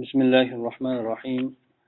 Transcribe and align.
بسم 0.00 0.20
الله 0.22 0.48
الرحمن 0.60 0.96
الرحيم 1.02 1.44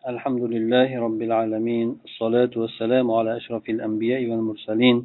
الحمد 0.08 0.42
لله 0.42 0.88
رب 0.96 1.21
العالمين 1.23 1.88
الصلاة 2.08 2.53
والسلام 2.57 3.07
على 3.11 3.37
أشرف 3.37 3.68
الأنبياء 3.68 4.21
والمرسلين 4.30 4.96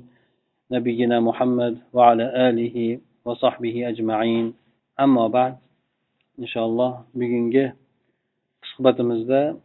نبينا 0.72 1.20
محمد 1.20 1.74
وعلى 1.94 2.26
آله 2.50 3.00
وصحبه 3.26 3.76
أجمعين 3.92 4.54
أما 5.00 5.28
بعد 5.28 5.54
إن 6.40 6.48
شاء 6.48 6.66
الله 6.66 6.92
bugungi 7.12 7.76
suhbatimizda 8.72 9.60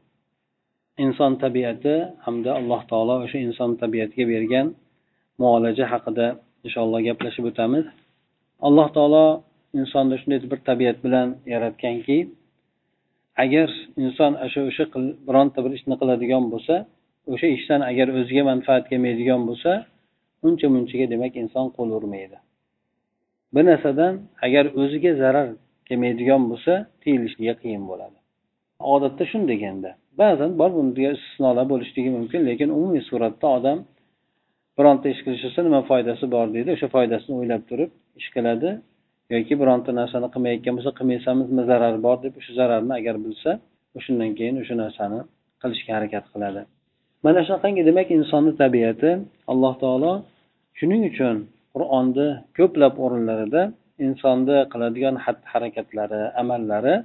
inson 0.99 1.39
tabiati 1.39 2.11
hamda 2.27 2.59
alloh 2.59 2.83
taolo 2.91 3.23
o'sha 3.23 3.39
inson 3.39 3.79
tabiatiga 3.79 4.27
bergan 4.27 4.75
muolaja 5.39 5.87
haqida 5.87 6.43
inshaalloh 6.67 6.99
gaplashib 7.07 7.45
o'tamiz 7.55 7.87
alloh 8.67 8.87
taolo 8.91 9.47
insonni 9.79 10.19
shunday 10.19 10.43
bir 10.51 10.59
tabiat 10.71 10.97
bilan 11.07 11.39
yaratganki 11.47 12.19
agar 13.44 13.70
inson 14.04 14.34
o'sha 14.46 14.62
o'sha 14.70 14.84
bironta 15.28 15.60
bir 15.66 15.72
ishni 15.78 15.96
qiladigan 16.02 16.44
bo'lsa 16.54 16.76
o'sha 17.34 17.48
ishdan 17.58 17.82
agar 17.92 18.08
o'ziga 18.20 18.44
manfaat 18.52 18.84
kelmaydigan 18.92 19.42
bo'lsa 19.50 19.72
uncha 20.48 20.68
munchaga 20.76 21.06
demak 21.14 21.34
inson 21.44 21.66
qo'l 21.76 21.90
urmaydi. 21.98 22.38
Bir 23.54 23.64
narsadan 23.70 24.14
agar 24.46 24.66
o'ziga 24.82 25.12
zarar 25.22 25.48
kelmaydigan 25.88 26.42
bo'lsa 26.52 26.74
tiyilishligi 27.04 27.56
qiyin 27.62 27.84
bo'ladi. 27.92 28.18
Odatda 28.94 29.24
shundayganda 29.32 29.92
ba'zan 30.22 30.52
bor 30.60 30.72
bunga 30.78 31.12
istisnolar 31.18 31.66
bo'lishligi 31.74 32.10
mumkin 32.18 32.42
lekin 32.50 32.70
umumiy 32.78 33.04
suratda 33.10 33.48
odam 33.58 33.78
bironta 34.78 35.06
ish 35.14 35.22
qilishsa 35.26 35.60
nima 35.68 35.82
foydasi 35.90 36.26
bor 36.36 36.48
deydi 36.56 36.70
o'sha 36.76 36.88
foydasini 36.96 37.34
o'ylab 37.42 37.64
turib 37.70 37.92
ish 38.20 38.30
qiladi. 38.36 38.70
Yoki 39.36 39.54
bironta 39.62 39.92
narsani 40.00 40.28
qilmayotgan 40.34 40.74
bo'lsa 40.78 40.92
qilmaysanmi 41.00 41.64
zarari 41.72 42.00
bor 42.06 42.18
deb 42.26 42.34
o'sha 42.40 42.52
zararni 42.60 42.94
agar 43.00 43.16
bilsa 43.26 43.52
o'shandan 43.98 44.32
keyin 44.38 44.56
o'sha 44.64 44.76
narsani 44.84 45.20
qilishga 45.62 45.92
harakat 45.98 46.26
qiladi. 46.34 46.62
Mana 47.26 47.40
shunaqangi 47.48 47.82
demak 47.90 48.08
insonni 48.18 48.52
tabiati 48.62 49.10
alloh 49.52 49.74
taolo 49.84 50.12
shuning 50.80 51.02
uchun 51.12 51.36
qur'onni 51.76 52.28
ko'plab 52.58 52.94
o'rinlarida 53.06 53.62
insonni 54.06 54.58
qiladigan 54.74 55.16
xatti 55.26 55.46
harakatlari 55.54 56.22
amallari 56.42 56.96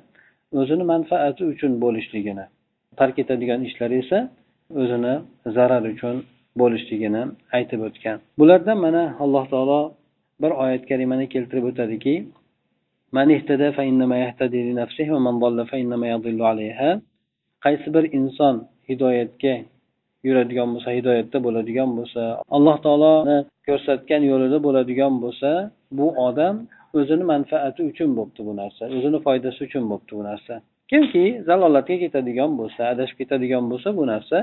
o'zini 0.60 0.84
manfaati 0.92 1.42
uchun 1.52 1.72
bo'lishligini 1.84 2.44
tark 3.00 3.16
etadigan 3.22 3.60
ishlari 3.68 3.96
esa 4.04 4.18
o'zini 4.80 5.14
zarar 5.56 5.84
uchun 5.94 6.16
bo'lishligini 6.60 7.22
aytib 7.56 7.80
o'tgan. 7.88 8.16
Bulardan 8.40 8.78
mana 8.86 9.02
alloh 9.24 9.44
taolo 9.52 9.80
bir 10.42 10.50
oyat 10.62 10.82
karimani 10.90 11.26
keltirib 11.34 11.64
o'tadiki 11.70 12.14
qaysi 17.64 17.88
bir 17.94 18.04
inson 18.18 18.54
hidoyatga 18.88 19.54
yuradigan 20.26 20.68
bo'lsa 20.74 20.90
hidoyatda 20.98 21.38
bo'ladigan 21.46 21.90
bo'lsa 21.98 22.22
alloh 22.56 22.76
taoloni 22.86 23.38
ko'rsatgan 23.68 24.22
yo'lida 24.30 24.58
bo'ladigan 24.66 25.14
bo'lsa 25.24 25.50
bu 25.98 26.06
odam 26.26 26.54
o'zini 26.98 27.24
manfaati 27.32 27.80
uchun 27.90 28.10
bo'libdi 28.16 28.40
bu 28.48 28.52
narsa 28.60 28.82
o'zini 28.96 29.18
foydasi 29.26 29.60
uchun 29.68 29.84
bo'libdi 29.90 30.12
bu 30.18 30.24
narsa. 30.30 30.54
Kimki 30.90 31.24
zalolatga 31.48 31.96
ketadigan 32.04 32.50
bo'lsa 32.60 32.80
adashib 32.92 33.16
ketadigan 33.20 33.64
bo'lsa 33.70 33.88
bu 33.98 34.04
narsa 34.12 34.38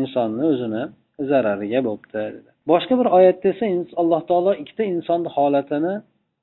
insonni 0.00 0.42
o'zini 0.52 0.82
zarariga 1.30 1.80
bo'libdi 1.88 2.22
boshqa 2.70 2.94
bir 3.00 3.08
oyatda 3.18 3.48
esa 3.52 3.66
alloh 4.02 4.22
taolo 4.30 4.52
ikkita 4.62 4.84
insonni 4.94 5.30
holatini 5.36 5.94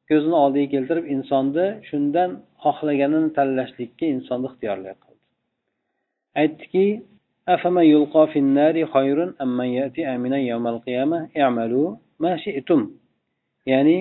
ko'zini 0.10 0.38
oldiga 0.44 0.68
keltirib 0.74 1.06
insonni 1.16 1.66
shundan 1.90 2.30
xohlaganini 2.64 3.30
tanlashlikka 3.38 4.06
insonni 4.16 4.48
ixtiyorli 4.52 4.94
qildi. 5.02 5.22
Aytdiki 6.42 6.86
ya'ni 13.72 13.98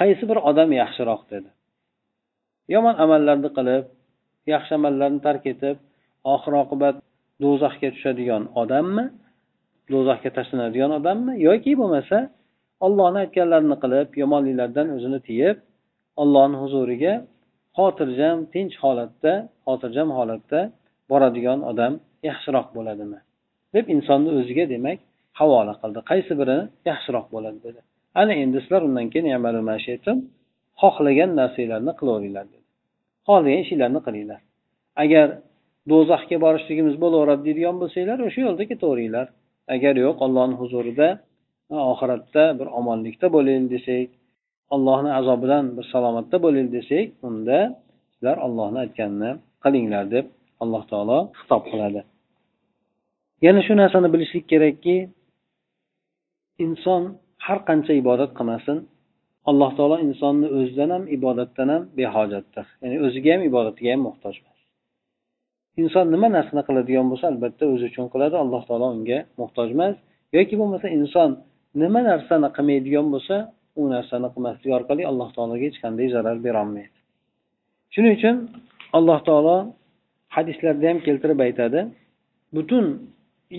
qaysi 0.00 0.24
bir 0.30 0.38
odam 0.50 0.70
yaxshiroq 0.80 1.22
dedi. 1.32 1.50
Yomon 2.74 2.96
amallarni 3.04 3.50
qilib 3.56 3.84
yaxshi 4.52 4.72
amallarni 4.78 5.20
tark 5.26 5.44
etib 5.52 5.76
oxir 6.34 6.54
oqibat 6.62 6.96
do'zaxga 7.42 7.88
tushadigan 7.94 8.42
odammi? 8.62 9.04
Do'zaxga 9.92 10.30
tashlanadigan 10.38 10.90
odammi 10.98 11.32
yoki 11.48 11.72
bo'lmasa 11.80 12.18
ollohni 12.86 13.18
aytganlarini 13.24 13.76
qilib 13.82 14.08
yomonliklardan 14.22 14.86
o'zini 14.96 15.20
tiyib 15.28 15.56
ollohni 16.22 16.56
huzuriga 16.62 17.14
xotirjam 17.78 18.38
tinch 18.54 18.74
holatda 18.84 19.32
xotirjam 19.66 20.08
holatda 20.18 20.60
boradigan 21.10 21.60
odam 21.70 21.92
yaxshiroq 22.28 22.66
bo'ladimi? 22.76 23.18
Deb 23.74 23.84
insonni 23.94 24.30
o'ziga 24.40 24.64
demak 24.74 24.98
havola 25.40 25.74
qildi. 25.82 26.00
Qaysi 26.10 26.32
biri 26.40 26.58
yaxshiroq 26.90 27.26
bo'ladi 27.34 27.58
dedi. 27.66 27.80
Ana 28.20 28.34
endi 28.42 28.58
sizlar 28.64 28.82
undan 28.88 29.06
keyin 29.12 29.26
xohlagan 30.82 31.30
narsanglarni 31.40 31.92
qilaveringlar 32.00 32.46
dedi. 32.52 32.66
Xohlagan 33.26 33.60
ishinglarni 33.64 34.00
qilinglar. 34.06 34.40
Agar 35.04 35.26
do'zaxga 35.90 36.36
borishligimiz 36.44 36.94
bo'laveradi 37.04 37.42
deydigan 37.48 37.76
bo'lsanglar 37.82 38.18
o'sha 38.26 38.40
yo'lda 38.46 38.64
ketaveringlar 38.70 39.26
agar 39.74 39.94
yo'q 40.04 40.16
ollohni 40.26 40.56
huzurida 40.62 41.08
oxiratda 41.92 42.44
bir 42.58 42.68
omonlikda 42.78 43.26
bo'laylik 43.36 43.68
desak 43.74 44.08
allohni 44.74 45.10
azobidan 45.20 45.64
bir 45.76 45.84
salomatda 45.92 46.36
bo'laylik 46.44 46.72
desak 46.78 47.06
unda 47.28 47.58
sizlar 48.12 48.36
ollohni 48.46 48.78
aytganini 48.84 49.30
qilinglar 49.64 50.04
deb 50.14 50.26
alloh 50.62 50.82
taolo 50.90 51.18
xitob 51.38 51.62
qiladi. 51.70 52.00
Yana 53.46 53.60
shu 53.66 53.72
narsani 53.82 54.08
bilishlik 54.14 54.44
kerakki 54.52 54.96
inson 56.64 57.02
har 57.46 57.58
qancha 57.68 57.92
ibodat 58.02 58.30
qilmasin 58.38 58.78
alloh 59.50 59.70
taolo 59.78 59.96
insonni 60.06 60.48
o'zidan 60.58 60.90
ham 60.94 61.04
ibodatdan 61.16 61.68
ham 61.74 61.82
behojatdir. 61.98 62.66
Ya'ni 62.82 62.96
o'ziga 63.06 63.30
ham 63.34 63.42
ibodatiga 63.50 63.90
ham 63.94 64.02
muhtoj 64.08 64.36
inson 65.82 66.06
nima 66.14 66.28
narsani 66.36 66.62
qiladigan 66.68 67.06
bo'lsa 67.12 67.26
albatta 67.32 67.64
o'zi 67.72 67.84
uchun 67.90 68.06
qiladi. 68.12 68.36
Alloh 68.44 68.62
taolo 68.68 68.86
unga 68.96 69.18
muhtoj 69.40 69.68
emas. 69.76 69.96
Yoki 70.36 70.54
bo'lmasa 70.60 70.86
inson 70.98 71.30
nima 71.82 72.00
narsani 72.10 72.48
qilmaydigan 72.56 73.06
bo'lsa 73.14 73.36
u 73.80 73.82
narsani 73.94 74.28
qilmaslik 74.34 74.70
orqali 74.78 75.02
alloh 75.10 75.28
taologa 75.36 75.64
hech 75.68 75.78
qanday 75.84 76.06
zarar 76.14 76.36
berolmaydi. 76.46 76.96
Shuning 77.92 78.12
uchun 78.18 78.36
alloh 78.98 79.18
taolo 79.28 79.56
hadislarda 80.36 80.86
ham 80.90 80.98
keltirib 81.06 81.40
aytadi 81.46 81.80
butun 82.56 82.84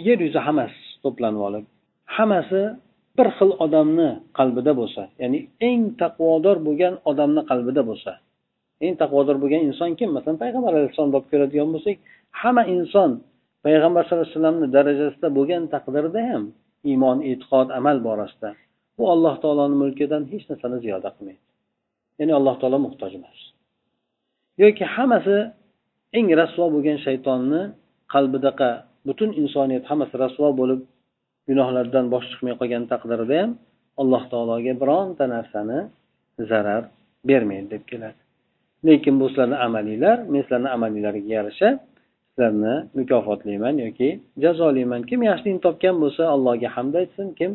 yer 0.07 0.17
yuzi 0.25 0.39
hammasi 0.47 0.79
to'planib 1.03 1.41
olib 1.47 1.65
hammasi 2.15 2.61
bir 3.17 3.27
xil 3.37 3.51
odamni 3.65 4.09
qalbida 4.37 4.71
bo'lsa 4.79 5.03
ya'ni 5.21 5.39
eng 5.69 5.81
taqvodor 6.01 6.57
bo'lgan 6.67 6.93
odamni 7.11 7.41
qalbida 7.51 7.81
bo'lsa 7.89 8.11
eng 8.85 8.95
taqvodor 9.01 9.37
bo'lgan 9.43 9.61
inson 9.69 9.91
kim? 9.99 10.09
Masalan 10.17 10.37
payg'ambar 10.43 10.71
alayhissalomni 10.77 11.15
olib 11.17 11.27
ko'radigan 11.31 11.69
bo'lsak 11.75 11.97
hamma 12.41 12.63
inson 12.75 13.11
payg'ambar 13.65 14.01
sallallohu 14.03 14.25
alayhi 14.25 14.35
vasallamni 14.37 14.67
darajasida 14.77 15.27
bo'lgan 15.37 15.63
taqdirda 15.73 16.21
ham 16.31 16.43
iymon 16.89 17.17
e'tiqod 17.29 17.67
amal 17.79 17.97
borasida 18.07 18.49
bu 18.97 19.03
alloh 19.13 19.35
taoloni 19.43 19.75
mulkidan 19.83 20.23
hech 20.31 20.45
narsani 20.51 20.77
ziyoda 20.85 21.09
qilmaydi. 21.15 21.43
Ya'ni 22.19 22.33
alloh 22.39 22.55
taolo 22.61 22.77
muhtoj 22.85 23.11
emas. 23.19 23.39
Yoki 24.63 24.85
hammasi 24.95 25.37
eng 26.17 26.27
rasvo 26.41 26.65
bo'lgan 26.75 26.97
shaytonni 27.05 27.61
qalbidaqa 28.13 28.69
butun 29.07 29.29
insoniyat 29.41 29.83
hammasi 29.89 30.15
rasvo 30.23 30.47
bo'lib 30.59 30.81
gunohlardan 31.49 32.05
bosh 32.13 32.25
chiqmay 32.31 32.53
qolgan 32.61 32.83
taqdirda 32.91 33.35
ham 33.41 33.51
alloh 34.01 34.23
taologa 34.33 34.73
bironta 34.81 35.25
narsani 35.35 35.79
zarar 36.49 36.83
bermaydi 37.29 37.67
deb 37.73 37.83
keladi. 37.91 38.21
Lekin 38.85 39.19
bu 39.19 39.29
sizlarni 39.29 39.57
amalinglar 39.67 40.17
men 40.31 40.41
sizlarni 40.41 40.69
amalinglarga 40.75 41.33
yarasha 41.35 41.69
sizlarni 42.29 42.75
mukofotlayman 42.97 43.75
yoki 43.85 44.09
jazolayman. 44.43 45.01
Kim 45.09 45.19
yaxshilikni 45.29 45.61
topgan 45.67 45.95
bo'lsa 46.03 46.23
allohga 46.35 46.69
hamd 46.75 46.93
aytsin 47.01 47.27
kim 47.39 47.51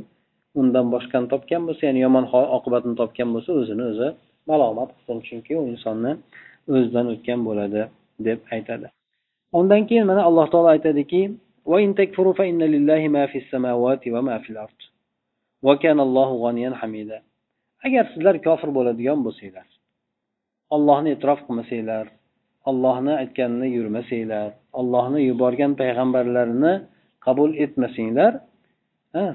undan 0.60 0.86
boshqani 0.94 1.26
topgan 1.32 1.62
bo'lsa 1.68 1.82
ya'ni 1.88 2.00
yomon 2.06 2.24
oqibatni 2.56 2.94
topgan 3.00 3.28
bo'lsa 3.34 3.50
o'zini 3.60 3.84
o'zi 3.90 4.08
malomat 4.50 4.90
qilsin 4.96 5.18
chunki 5.28 5.52
u 5.60 5.62
insonni 5.72 6.12
o'zidan 6.74 7.06
o'tgan 7.14 7.40
bo'ladi 7.48 7.82
deb 8.26 8.38
aytadi. 8.54 8.86
Undan 9.58 9.82
keyin 9.88 10.06
mana 10.10 10.22
alloh 10.28 10.46
taolo 10.52 10.68
aytadiki 10.76 11.22
agar 17.86 18.04
sizlar 18.12 18.36
kofir 18.46 18.70
bo'ladigan 18.78 19.18
bo'lsanglar 19.26 19.75
ollohni 20.74 21.08
e'tirof 21.14 21.40
qilmasanglar 21.46 22.06
ollohni 22.70 23.12
aytganini 23.22 23.68
yurmasanglar 23.76 24.48
ollohni 24.80 25.20
yuborgan 25.30 25.72
payg'ambarlarini 25.80 26.74
qabul 27.26 27.50
etmasanglar 27.64 28.32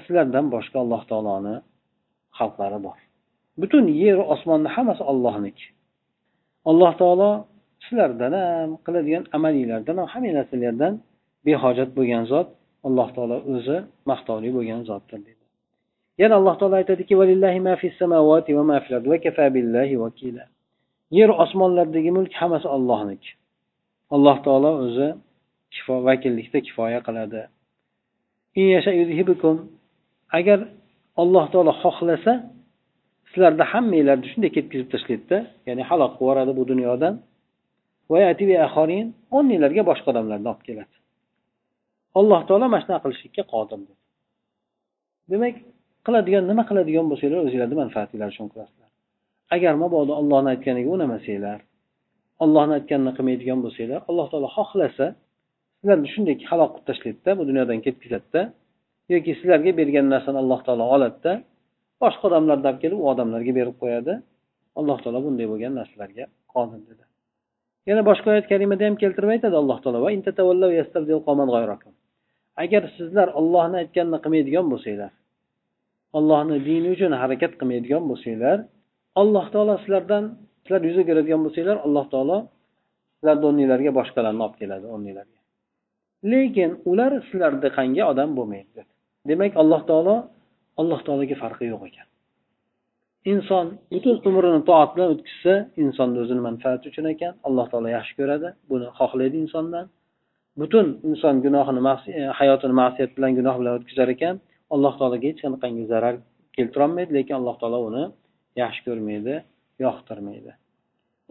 sizlardan 0.06 0.46
boshqa 0.56 0.78
alloh 0.84 1.02
taoloni 1.12 1.56
xalqlari 2.40 2.80
bor. 2.88 2.98
Butun 3.62 3.86
yer 4.04 4.18
osmonni 4.34 4.70
hammasi 4.76 5.04
ollohniki 5.12 5.66
alloh 6.70 6.94
taolo 7.02 7.32
sizlardan 7.86 8.34
ham 8.42 8.72
qiladigan 8.86 9.24
amalinglardan 9.38 9.96
ham 10.02 10.08
hamma 10.14 10.32
narsalardan 10.38 10.94
behojat 11.48 11.90
bo'lgan 11.98 12.24
zot 12.34 12.48
alloh 12.88 13.08
taolo 13.16 13.38
o'zi 13.54 13.78
maqtovli 14.10 14.50
bo'lgan 14.58 14.82
zotdir 14.90 15.20
deydi 15.28 15.46
yana 16.22 16.34
alloh 16.40 16.56
taolo 16.60 16.76
aytadiki 16.82 17.14
yer 21.20 21.30
osmonlardagi 21.44 22.12
mulk 22.18 22.34
hammasi 22.42 22.68
ollohniki 22.76 23.32
alloh 24.16 24.38
taolo 24.46 24.72
o'zi 24.86 25.08
vakillikda 26.08 26.60
kifoya 26.68 27.00
qiladi. 27.08 27.42
Agar 30.40 30.60
alloh 31.22 31.46
taolo 31.54 31.72
xohlasa 31.84 32.34
sizlarni 33.32 33.66
hammanglarni 33.72 34.28
shunday 34.32 34.52
ketkazib 34.58 34.88
tashlaydida 34.94 35.38
ya'ni 35.68 35.84
halok 35.90 36.12
qilib 36.18 36.22
yuboradi 36.22 36.52
bu 36.60 36.64
dunyodan. 36.72 37.14
O'rninglarga 39.36 39.84
boshqa 39.90 40.08
odamlarni 40.14 40.48
olib 40.54 40.64
keladi. 40.68 40.96
Alloh 42.20 42.42
taolo 42.48 42.66
mana 42.74 42.82
shunaqa 42.84 43.04
qilishlikka 43.06 43.44
qodir 43.54 43.80
demak 45.32 45.56
qiladigan 46.06 46.44
nima 46.52 46.64
qiladigan 46.70 47.06
bo'lsanglar 47.12 47.40
o'zinglarni 47.48 47.76
manfaatinglar 47.84 48.28
uchun 48.34 48.48
qilasizlar 48.54 48.81
agar 49.56 49.74
mabodo 49.84 50.12
ollohni 50.22 50.50
aytganiga 50.54 50.90
unamasanglar 50.98 51.60
ollohni 52.44 52.74
aytganini 52.80 53.12
qilmaydigan 53.18 53.60
bo'lsanglar 53.66 54.00
alloh 54.10 54.28
taolo 54.32 54.50
xohlasa 54.58 55.06
sizlarni 55.80 56.08
shunday 56.14 56.36
halok 56.52 56.72
qilib 56.74 56.86
tashlaydida 56.90 57.32
bu 57.40 57.44
dunyodan 57.50 57.80
ketkazadida 57.86 58.42
yoki 59.14 59.32
sizlarga 59.40 59.72
bergan 59.80 60.06
narsani 60.14 60.38
alloh 60.44 60.60
taolo 60.68 60.86
oladida 60.96 61.32
boshqa 62.04 62.24
odamlarni 62.30 62.66
olib 62.70 62.80
kelib 62.84 62.98
u 63.04 63.06
odamlarga 63.14 63.52
berib 63.60 63.76
qo'yadi 63.82 64.14
alloh 64.80 64.98
taolo 65.04 65.20
bunday 65.26 65.46
bo'lgan 65.52 65.74
narsalarga 65.80 66.24
qodir 66.54 66.82
dedi. 66.90 67.04
Yana 67.90 68.02
boshqa 68.10 68.28
oyat 68.34 68.46
kalimada 68.52 68.84
ham 68.88 68.96
keltirib 69.04 69.30
aytadi 69.36 69.56
alloh 69.62 69.78
taolo 69.84 70.00
agar 72.64 72.84
sizlar 72.98 73.28
ollohni 73.40 73.78
aytganini 73.84 74.20
qilmaydigan 74.24 74.66
bo'lsanglar 74.72 75.12
ollohni 76.18 76.58
dini 76.68 76.88
uchun 76.96 77.12
harakat 77.22 77.54
qilmaydigan 77.60 78.04
bo'lsanglar 78.12 78.58
alloh 79.22 79.46
taolo 79.54 79.74
sizlardan 79.84 80.24
sizlar 80.64 80.82
yuz 80.90 80.98
o'giradigan 81.02 81.42
bo'lsanglar 81.46 81.78
alloh 81.86 82.06
taolo 82.14 82.38
sizlarni 83.18 83.46
o'rninglarga 83.50 83.92
boshqalarni 84.00 84.42
olib 84.46 84.58
keladi 84.62 84.86
o'rninglarga 84.96 85.40
lekin 86.32 86.70
ular 86.92 87.12
sizlardaqangi 87.30 88.02
odam 88.12 88.30
bo'lmaydi 88.38 88.82
demak 89.30 89.52
alloh 89.62 89.82
taolo 89.90 90.16
alloh 90.82 91.00
taologa 91.08 91.36
farqi 91.44 91.66
yo'q 91.74 91.84
ekan. 91.90 92.08
Inson 93.32 93.66
butun 93.94 94.16
umrini 94.30 94.62
toat 94.70 94.90
bilan 94.96 95.10
o'tkazsa 95.14 95.54
insonni 95.84 96.18
o'zini 96.24 96.42
manfaati 96.48 96.86
uchun 96.92 97.06
ekan 97.14 97.34
alloh 97.48 97.66
taolo 97.72 97.90
yaxshi 97.98 98.14
ko'radi 98.20 98.48
buni 98.72 98.88
xohlaydi 99.00 99.38
insondan. 99.46 99.86
Butun 100.62 100.88
inson 101.10 101.36
gunohini 101.46 101.82
e, 102.20 102.22
hayotini 102.40 102.74
ma'siyat 102.82 103.12
bilan 103.18 103.32
gunoh 103.40 103.56
bilan 103.60 103.74
o'tkazar 103.80 104.08
ekan 104.16 104.36
alloh 104.74 104.94
taologa 105.00 105.26
hech 105.30 105.40
qanaqangi 105.46 105.84
zarar 105.94 106.16
keltirolmaydi 106.56 107.12
lekin 107.18 107.36
alloh 107.40 107.56
taolo 107.62 107.80
uni 107.90 108.04
yaxshi 108.62 108.82
ko'rmaydi 108.88 109.36
yoqtirmaydi. 109.86 110.52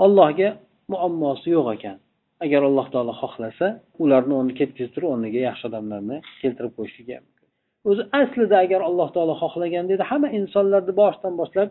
Allohga 0.04 0.48
muammosi 0.92 1.48
yo'q 1.56 1.68
ekan. 1.76 1.98
Agar 2.44 2.60
alloh 2.68 2.86
taolo 2.94 3.12
xohlasa 3.22 3.66
ularni 4.02 4.34
o'rni 4.38 4.54
ketkazib 4.60 4.92
turib 4.94 5.08
o'rniga 5.14 5.40
yaxshi 5.48 5.64
odamlarni 5.70 6.16
keltirib 6.42 6.72
qo'yishligi 6.78 7.16
mumkin. 7.24 7.46
O'zi 7.90 8.02
aslida 8.20 8.56
agar 8.64 8.80
alloh 8.88 9.08
taolo 9.14 9.34
xohlaganda 9.42 9.92
edi 9.96 10.04
hamma 10.10 10.28
insonlarni 10.38 10.92
boshidan 11.00 11.34
boshlab 11.40 11.68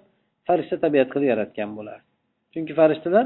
farishta 0.47 0.75
tabiat 0.83 1.07
qilib 1.13 1.27
yaratgan 1.33 1.71
bo'lardi 1.79 2.09
chunki 2.53 2.73
farishtalar 2.79 3.25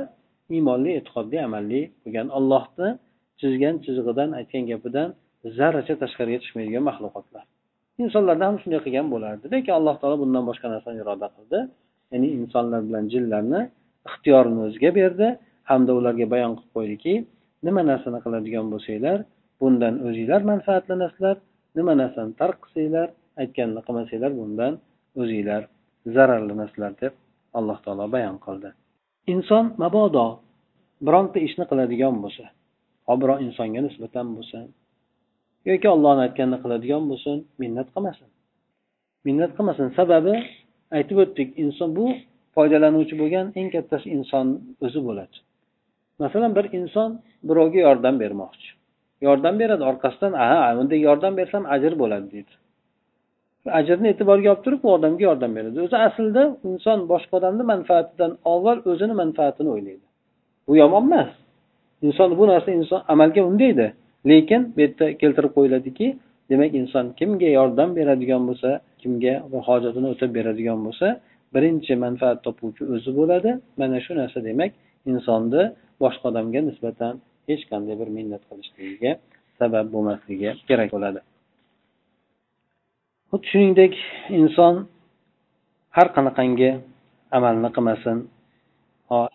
iymonli 0.55 0.91
e'tiqodli 0.99 1.37
amalli 1.47 1.81
bo'lgan. 2.03 2.27
Ollohni 2.37 2.89
chizgan 3.41 3.75
chizig'idan 3.85 4.29
aytgan 4.39 4.63
gapidan 4.71 5.09
zarracha 5.57 5.95
tashqariga 6.03 6.39
chiqmaydigan 6.45 6.83
maxluqotlar. 6.89 7.43
Insonlarda 8.03 8.43
ham 8.49 8.57
shunday 8.61 8.81
qilgan 8.85 9.07
bo'lardi. 9.13 9.45
Lekin 9.53 9.73
alloh 9.79 9.95
taolo 10.01 10.15
bundan 10.23 10.43
boshqa 10.49 10.67
narsani 10.73 10.97
iroda 11.03 11.27
qildi. 11.35 11.59
Ya'ni 12.13 12.27
insonlar 12.39 12.81
bilan 12.87 13.05
jinlarni 13.13 13.61
ixtiyorini 14.09 14.59
o'ziga 14.67 14.91
berdi. 14.99 15.27
Hamda 15.69 15.91
ularga 15.99 16.25
bayon 16.33 16.53
qilib 16.57 16.71
qo'ydiki 16.77 17.13
nima 17.65 17.81
narsani 17.91 18.19
qiladigan 18.25 18.65
bo'lsanglar 18.73 19.19
bundan 19.61 19.95
o'zinglar 20.07 20.41
manfaatlanasizlar 20.51 21.35
nima 21.77 21.93
narsani 22.01 22.31
tark 22.41 22.57
qilsanglar 22.63 23.07
aytganini 23.41 23.81
qilmasanglar 23.87 24.31
bundan 24.41 24.73
o'zinglar 25.21 25.61
zararlanasizlar 26.15 26.91
deb 27.01 27.13
alloh 27.57 27.77
taolo 27.85 28.05
bayon 28.15 28.37
qildi. 28.45 28.69
Inson 29.33 29.65
mabodo 29.83 30.27
bironta 31.05 31.39
ishni 31.47 31.65
qiladigan 31.71 32.15
bo'lsa 32.23 32.45
ho 33.07 33.13
biror 33.21 33.39
insonga 33.47 33.81
nisbatan 33.87 34.27
bo'lsin 34.37 34.65
yoki 35.69 35.87
ollohni 35.95 36.21
aytganini 36.27 36.59
qiladigan 36.63 37.03
bo'lsin 37.11 37.37
minnat 37.61 37.87
qilmasin. 37.95 38.29
Minnat 39.27 39.51
qilmasin. 39.57 39.87
Sababi 39.99 40.33
aytib 40.97 41.17
o'tdik 41.23 41.49
inson 41.63 41.89
bu 41.97 42.05
foydalanuvchi 42.55 43.15
bo'lgan 43.21 43.45
eng 43.59 43.69
kattasi 43.75 44.07
inson 44.17 44.47
o'zi 44.85 44.99
bo'ladi. 45.07 45.35
Masalan 46.23 46.51
bir 46.57 46.65
inson 46.79 47.09
birovga 47.47 47.79
yordam 47.87 48.15
bermoqchi. 48.23 48.69
Yordam 49.27 49.55
beradi 49.61 49.83
orqasidan 49.91 50.33
aha 50.43 50.59
bunday 50.77 50.99
yordam 51.07 51.33
bersam 51.39 51.63
ajr 51.75 51.93
bo'ladi 52.01 52.27
deydi. 52.33 52.53
Ajrni 53.79 54.07
e'tiborga 54.13 54.49
olib 54.53 54.63
turib 54.65 54.81
u 54.87 54.89
odamga 54.97 55.23
yordam 55.29 55.51
beradi. 55.57 55.77
O'zi 55.85 55.97
aslida 56.07 56.43
inson 56.69 56.99
boshqa 57.11 57.33
odamni 57.39 57.63
manfaatidan 57.73 58.31
avval 58.53 58.77
o'zini 58.91 59.13
manfaatini 59.21 59.69
o'ylaydi. 59.75 60.05
Bu 60.67 60.73
yomon 60.81 61.03
emas. 61.09 61.31
Inson 62.07 62.29
bu 62.39 62.43
narsa 62.51 62.69
inson 62.79 63.01
amalga 63.13 63.41
undaydi. 63.51 63.87
Lekin 64.31 64.61
bu 64.75 64.79
yerda 64.83 65.05
keltirib 65.21 65.51
qo'yiladiki 65.57 66.07
demak 66.49 66.71
inson 66.81 67.05
kimga 67.19 67.49
yordam 67.59 67.89
beradigan 67.97 68.41
bo'lsa 68.49 68.69
kimga 69.03 69.33
hojatini 69.67 70.07
o'tab 70.13 70.31
beradigan 70.37 70.79
bo'lsa 70.85 71.07
birinchi 71.55 71.93
manfaat 72.05 72.37
topuvchi 72.45 72.83
o'zi 72.93 73.11
bo'ladi. 73.19 73.49
Mana 73.79 73.97
shu 74.05 74.11
narsa 74.21 74.39
demak 74.49 74.71
insonni 75.11 75.63
boshqa 76.03 76.25
odamga 76.31 76.61
nisbatan 76.69 77.13
hech 77.49 77.63
qanday 77.71 77.95
bir 78.01 78.09
minnat 78.17 78.43
qilishligiga 78.49 79.11
sabab 79.59 79.85
bo'lmasligi 79.93 80.49
kerak 80.69 80.89
bo'ladi. 80.95 81.19
Xuddi 83.31 83.45
shuningdek 83.51 83.93
inson 84.41 84.73
har 85.97 86.07
qanaqangi 86.15 86.71
amalni 87.37 87.69
qilmasin 87.75 88.17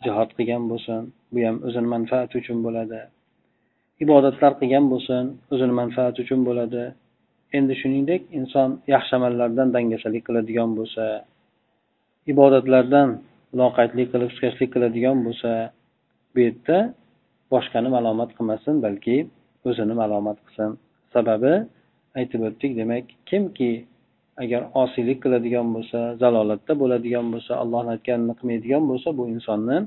jihod 0.05 0.31
qilgan 0.37 0.65
bo'lsin 0.71 1.01
bu 1.33 1.39
ham 1.47 1.57
o'zini 1.67 1.89
manfaati 1.95 2.35
uchun 2.41 2.59
bo'ladi. 2.67 3.01
Ibodatlar 4.05 4.53
qilgan 4.61 4.85
bo'lsin 4.93 5.25
o'zini 5.53 5.75
manfaati 5.81 6.19
uchun 6.25 6.41
bo'ladi. 6.49 6.83
Endi 7.57 7.75
shuningdek 7.81 8.23
inson 8.39 8.69
yaxshi 8.95 9.13
amallardan 9.19 9.69
dangasalik 9.77 10.23
qiladigan 10.29 10.71
bo'lsa 10.79 11.05
ibodatlardan 12.33 13.09
loqaydlik 13.61 14.09
qilib 14.13 14.31
sustkashlik 14.33 14.71
qiladigan 14.75 15.17
bo'lsa 15.27 15.51
bu 16.33 16.39
yerda 16.47 16.79
boshqani 17.53 17.89
malomat 17.97 18.31
qilmasin 18.37 18.75
balki 18.85 19.17
o'zini 19.69 19.95
malomat 20.03 20.39
qilsin. 20.47 20.71
Sababi 21.15 21.55
aytib 22.19 22.41
o'tdik 22.49 22.73
demak 22.81 23.05
kimki 23.31 23.73
agar 24.43 24.63
osiylik 24.83 25.19
qiladigan 25.25 25.69
bo'lsa 25.75 25.99
zalolatda 26.23 26.73
bo'ladigan 26.83 27.27
bo'lsa 27.33 27.53
allohni 27.63 27.91
aytganini 27.97 28.35
qilmaydigan 28.39 28.85
bo'lsa 28.91 29.09
bu 29.19 29.23
insonni 29.35 29.79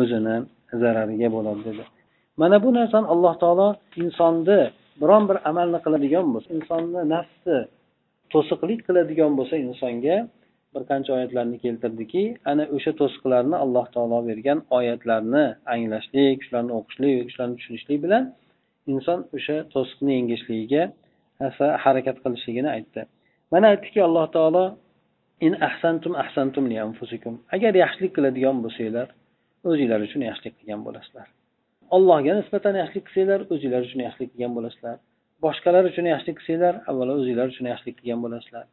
o'zini 0.00 0.36
zarariga 0.82 1.28
bo'ladi 1.36 1.62
dedi. 1.68 1.84
Mana 2.40 2.56
bu 2.64 2.68
narsani 2.78 3.06
alloh 3.14 3.34
taolo 3.42 3.68
insonni 4.02 4.60
biron 5.02 5.24
bir 5.30 5.38
amalni 5.50 5.78
qiladigan 5.84 6.26
bo'lsa 6.34 6.50
insonni 6.58 7.02
nafsi 7.14 7.56
to'siqlik 8.32 8.80
qiladigan 8.88 9.32
bo'lsa 9.38 9.54
insonga 9.66 10.16
bir 10.74 10.82
qancha 10.90 11.10
oyatlarni 11.16 11.58
keltirdiki 11.64 12.22
ana 12.50 12.64
o'sha 12.76 12.92
to'siqlarni 13.00 13.56
alloh 13.64 13.86
taolo 13.94 14.18
bergan 14.30 14.58
oyatlarni 14.78 15.44
anglashlik 15.74 16.38
shularni 16.46 16.72
o'qishlik 16.78 17.24
shularni 17.32 17.54
tushunishlik 17.60 17.98
bilan 18.04 18.24
inson 18.92 19.18
o'sha 19.36 19.56
to'siqni 19.74 20.12
yengishligiga 20.18 20.82
harakat 21.84 22.16
qilishligini 22.24 22.70
aytdi. 22.76 23.00
Mana 23.52 23.66
aytdiki 23.72 24.00
alloh 24.08 24.26
taolo 24.36 24.64
in 25.46 25.52
ahsantum 25.68 26.12
ahsantum 26.22 26.64
li 26.70 26.76
anfusikum. 26.86 27.34
Agar 27.54 27.72
yaxshilik 27.84 28.12
qiladigan 28.16 28.56
bo'lsanglar 28.64 29.08
o'zinglar 29.70 30.00
uchun 30.06 30.20
yaxshilik 30.28 30.54
qilgan 30.58 30.80
bo'lasizlar. 30.86 31.26
Allohga 31.96 32.32
nisbatan 32.40 32.74
yaxshilik 32.82 33.04
qilsanglar 33.08 33.40
o'zinglar 33.54 33.82
uchun 33.88 34.00
yaxshilik 34.06 34.30
qilgan 34.34 34.52
bo'lasizlar. 34.56 34.96
Boshqalar 35.44 35.84
uchun 35.90 36.06
yaxshilik 36.12 36.36
qilsanglar 36.40 36.74
avvalo 36.90 37.12
o'zinglar 37.20 37.46
uchun 37.52 37.66
yaxshilik 37.72 37.96
qilgan 38.00 38.20
bo'lasizlar. 38.24 38.64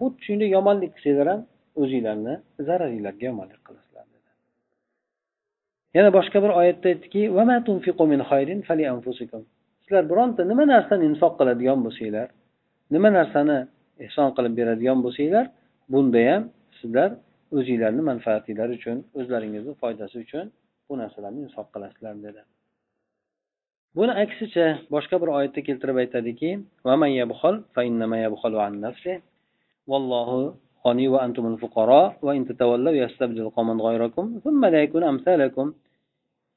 Xuddi 0.00 0.20
shunday 0.26 0.48
yomonlik 0.56 0.92
qilsanglar 0.96 1.26
ham 1.32 1.40
o'zinglarni 1.82 2.34
zararinglarga 2.68 3.24
yomonlik 3.30 3.60
qilasizlar 3.66 4.04
dedi. 4.14 4.30
Yana 5.96 6.10
boshqa 6.18 6.38
bir 6.44 6.52
oyatda 6.60 6.86
aytdiki 6.92 7.22
sizlar 9.84 10.04
bironta 10.10 10.42
nima 10.50 10.64
narsani 10.74 11.04
infoq 11.10 11.32
qiladigan 11.40 11.78
bo'lsanglar 11.86 12.28
nima 12.94 13.08
narsani 13.18 13.58
ehson 14.06 14.28
qilib 14.36 14.54
beradigan 14.60 14.98
bo'lsanglar 15.04 15.44
bunda 15.92 16.20
ham 16.30 16.42
sizlar 16.80 17.10
o'zinglarni 17.58 18.02
manfaatinglar 18.10 18.68
uchun 18.78 18.96
o'zlaringizni 19.18 19.72
foydasi 19.82 20.16
uchun 20.24 20.46
bu 20.88 20.94
narsalarni 21.00 21.40
insof 21.46 21.66
qilasizlar 21.74 22.14
dedi. 22.26 22.42
Buni 23.96 24.12
aksicha 24.24 24.66
boshqa 24.94 25.16
bir 25.22 25.28
oyatda 25.36 25.60
keltirib 25.68 25.96
aytadiki 26.02 26.50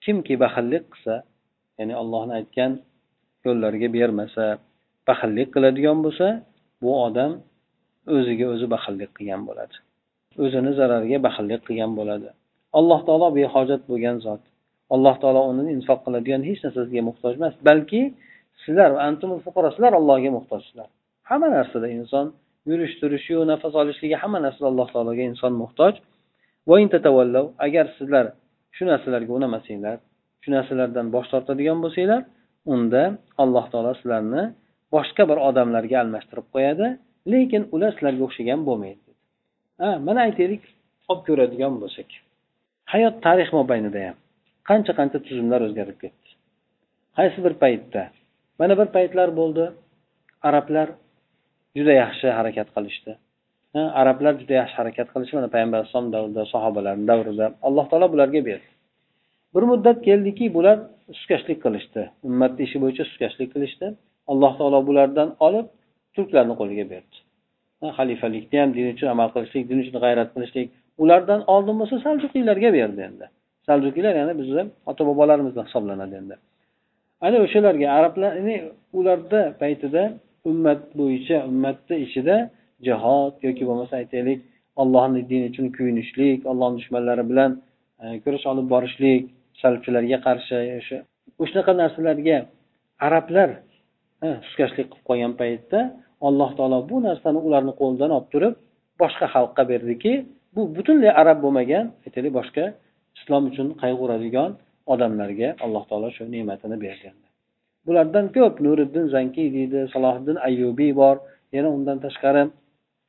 kimki 0.03 0.35
baxillik 0.43 0.83
qilsa 0.93 1.15
ya'ni 1.79 1.93
ollohni 2.01 2.33
aytgan 2.39 2.71
yo'llariga 3.45 3.89
bermasa 3.97 4.45
baxillik 5.09 5.47
qiladigan 5.55 5.97
bo'lsa 6.05 6.27
bu 6.83 6.91
odam 7.07 7.31
o'ziga 8.15 8.45
o'zi 8.53 8.67
baxillik 8.75 9.11
qilgan 9.17 9.41
bo'ladi. 9.49 9.75
O'zini 10.43 10.71
zarariga 10.79 11.17
baxillik 11.27 11.61
qilgan 11.67 11.91
bo'ladi. 11.99 12.29
Alloh 12.79 12.99
taolo 13.07 13.27
behojat 13.39 13.81
bo'lgan 13.89 14.17
zot. 14.25 14.43
Alloh 14.95 15.15
taolo 15.21 15.41
uni 15.51 15.63
infoq 15.77 15.99
qiladigan 16.05 16.41
hech 16.49 16.59
narsasiga 16.65 17.01
muhtoj 17.09 17.33
emas 17.39 17.55
balki 17.69 18.01
sizlar 18.63 18.91
sizlar 19.73 19.93
allohga 19.99 20.29
muhtojsizlar. 20.37 20.87
Hamma 21.29 21.47
narsada 21.57 21.87
inson 21.97 22.25
yurish 22.69 22.93
turishiyu 23.01 23.39
nafas 23.51 23.73
olishligi 23.81 24.15
hamma 24.21 24.39
narsada 24.45 24.67
alloh 24.71 24.87
taologa 24.93 25.23
inson 25.31 25.53
muhtoj. 25.63 25.93
Agar 27.65 27.85
sizlar 27.97 28.25
shu 28.75 28.83
narsalarga 28.91 29.31
unamasanglar 29.39 29.97
shu 30.41 30.49
narsalardan 30.55 31.07
bosh 31.15 31.27
tortadigan 31.33 31.77
bo'lsanglar 31.83 32.21
unda 32.73 33.03
alloh 33.43 33.65
taolo 33.71 33.91
sizlarni 33.99 34.43
boshqa 34.95 35.23
bir 35.29 35.37
odamlarga 35.49 35.97
almashtirib 36.03 36.47
qo'yadi 36.55 36.87
lekin 37.33 37.61
ular 37.75 37.91
sizlarga 37.95 38.23
o'xshagan 38.27 38.59
bo'lmaydi. 38.67 39.11
Ha 39.81 39.89
mana 40.07 40.19
aytaylik 40.27 40.63
olib 41.11 41.23
ko'radigan 41.27 41.73
bo'lsak. 41.83 42.09
Hayot 42.93 43.15
tarix 43.25 43.49
mobaynida 43.57 43.99
ham 44.07 44.17
qancha 44.69 44.91
qancha 44.99 45.19
tuzumlar 45.27 45.59
o'zgarib 45.67 45.97
ketdi. 46.03 46.29
Qaysi 47.17 47.39
bir 47.45 47.53
paytda 47.63 48.03
mana 48.59 48.73
bir 48.79 48.87
paytlar 48.95 49.29
bo'ldi 49.39 49.65
arablar 50.49 50.87
juda 51.77 51.93
yaxshi 52.03 52.27
harakat 52.37 52.67
qilishdi. 52.75 53.11
Arablar 54.01 54.33
juda 54.41 54.53
yaxshi 54.61 54.75
harakat 54.81 55.07
qilishdi 55.13 55.35
mana 55.39 55.49
payg'ambar 55.55 55.77
alayhisalom 55.79 56.09
davrida 56.15 56.43
sahobalarni 56.53 57.05
davrida 57.11 57.45
alloh 57.67 57.85
taolo 57.91 58.07
bularga 58.13 58.41
berdi. 58.49 58.69
Bir 59.55 59.63
muddat 59.71 59.97
keldiki 60.07 60.45
bular 60.57 60.77
suskashlik 61.17 61.59
qilishdi. 61.65 62.01
Ummatni 62.27 62.61
ishi 62.67 62.77
bo'yicha 62.83 63.03
suskashlik 63.09 63.49
qilishdi. 63.55 63.87
Alloh 64.31 64.51
taolo 64.59 64.79
bulardan 64.89 65.29
olib 65.47 65.67
turklarni 66.15 66.55
qo'liga 66.61 66.85
berdi. 66.93 67.15
Xalifalikni 67.97 68.57
ham 68.61 68.69
din 68.77 68.87
uchun 68.93 69.07
amal 69.15 69.29
qilishlik 69.35 69.63
din 69.69 69.77
uchun 69.83 69.95
g'ayrat 70.03 70.29
qilishlik 70.35 70.69
ulardan 71.03 71.41
oldin 71.53 71.75
bo'lsa 71.79 71.95
saljuqiylarga 72.05 72.69
berdi 72.77 73.01
endi. 73.09 73.25
Saljuqiylar 73.67 74.13
ya'ni 74.21 74.33
bizni 74.41 74.63
ota 74.91 75.01
bobolarimizdan 75.09 75.65
hisoblanadi 75.69 76.15
endi. 76.21 76.35
Ana 77.25 77.37
o'shalarga 77.45 77.87
arablar 77.97 78.31
ularda 78.99 79.41
paytida 79.61 80.03
ummat 80.49 80.81
bo'yicha 80.99 81.37
ummatni 81.49 81.95
ichida 82.05 82.35
jihod 82.87 83.33
yoki 83.47 83.63
bo'lmasa 83.69 83.93
aytaylik 84.01 84.39
ollohni 84.81 85.21
dini 85.29 85.45
uchun 85.51 85.67
kuyinishlik 85.77 86.39
ollohni 86.51 86.75
dushmanlari 86.79 87.23
bilan 87.31 87.51
e, 88.03 88.05
kurash 88.23 88.45
olib 88.51 88.67
borishlik 88.73 89.23
salbchilarga 89.61 90.17
qarshi 90.27 90.55
o'sha 90.79 90.97
shunaqa 91.49 91.73
narsalarga 91.81 92.37
arablar 93.07 93.49
e, 94.25 94.27
suskashlik 94.45 94.87
qilib 94.91 95.05
qolgan 95.09 95.33
paytda 95.41 95.79
alloh 96.27 96.49
taolo 96.57 96.79
bu 96.89 96.97
narsani 97.07 97.39
ularni 97.47 97.73
qo'lidan 97.81 98.11
olib 98.17 98.29
turib 98.33 98.53
boshqa 99.01 99.25
xalqqa 99.35 99.63
berdiki 99.71 100.13
bu 100.57 100.63
butunlay 100.75 101.11
arab 101.21 101.37
bo'lmagan 101.45 101.85
aytaylik 102.05 102.33
boshqa 102.39 102.65
islom 103.17 103.43
uchun 103.51 103.67
qayg'uradigan 103.83 104.51
odamlarga 104.93 105.49
alloh 105.65 105.83
taolo 105.89 106.09
shu 106.17 106.23
ne'matini 106.35 106.77
bergan 106.85 107.15
bulardan 107.87 108.25
ko'p 108.37 108.55
nuriddin 108.65 109.05
zankiy 109.15 109.47
deydi 109.57 109.79
salohiddin 109.93 110.37
ayyubiy 110.47 110.91
bor 111.01 111.15
yana 111.55 111.69
undan 111.77 111.97
tashqari 112.05 112.43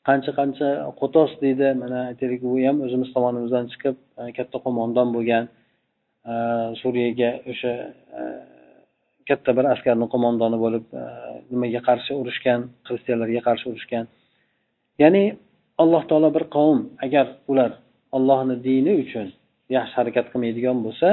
qancha 0.08 0.32
qancha 0.38 0.68
qo'tos 1.00 1.30
deydi 1.44 1.68
mana 1.82 1.98
aytaylik 2.10 2.42
u 2.50 2.52
ham 2.66 2.76
o'zimiz 2.86 3.08
tomonimizdan 3.16 3.64
chiqib 3.72 3.96
e, 4.20 4.22
katta 4.38 4.58
qo'mondon 4.64 5.08
bo'lgan 5.16 5.44
e, 6.30 6.34
suriyaga 6.80 7.30
o'sha 7.50 7.72
e, 8.18 8.22
katta 9.28 9.50
bir 9.58 9.64
askarni 9.74 10.06
qo'mondoni 10.14 10.58
bo'lib 10.64 10.84
nimaga 11.52 11.80
qarshi 11.88 12.12
urushgan 12.20 12.60
xristianlarga 12.88 13.40
qarshi 13.48 13.66
urushgan. 13.72 14.04
Ya'ni 15.02 15.24
alloh 15.82 16.02
taolo 16.10 16.28
bir 16.36 16.44
qavm 16.56 16.80
agar 17.04 17.26
ular 17.50 17.70
ollohni 18.16 18.56
dini 18.68 18.92
uchun 19.04 19.26
yaxshi 19.76 19.94
harakat 19.98 20.26
qilmaydigan 20.32 20.76
bo'lsa 20.86 21.08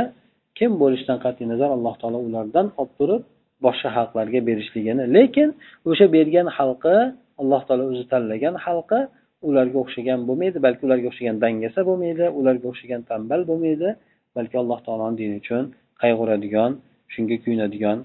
kim 0.58 0.72
bo'lishidan 0.82 1.18
qat'iy 1.26 1.46
nazar 1.54 1.70
alloh 1.78 1.96
taolo 2.02 2.20
ulardan 2.28 2.68
olib 2.82 2.94
turib 3.00 3.22
boshqa 3.66 3.90
xalqlarga 3.98 4.40
berishligini 4.50 5.04
lekin 5.16 5.50
o'sha 5.90 6.06
bergan 6.16 6.48
xalqi 6.58 6.98
alloh 7.42 7.62
taolo 7.68 7.84
o'zi 7.92 8.06
tanlagan 8.12 8.56
xalqi 8.66 9.00
ularga 9.48 9.78
o'xshagan 9.84 10.20
bo'lmaydi 10.28 10.58
balki 10.66 10.82
ularga 10.88 11.08
o'xshagan 11.12 11.38
dangasa 11.44 11.80
bo'lmaydi 11.90 12.26
ularga 12.40 12.66
o'xshagan 12.72 13.02
tanbal 13.10 13.42
bo'lmaydi 13.50 13.90
balki 14.38 14.56
alloh 14.62 14.80
taoloni 14.86 15.16
dini 15.22 15.36
uchun 15.44 15.64
qayg'uradigan 16.02 16.72
shunga 17.14 17.38
kuyinadigan 17.44 17.98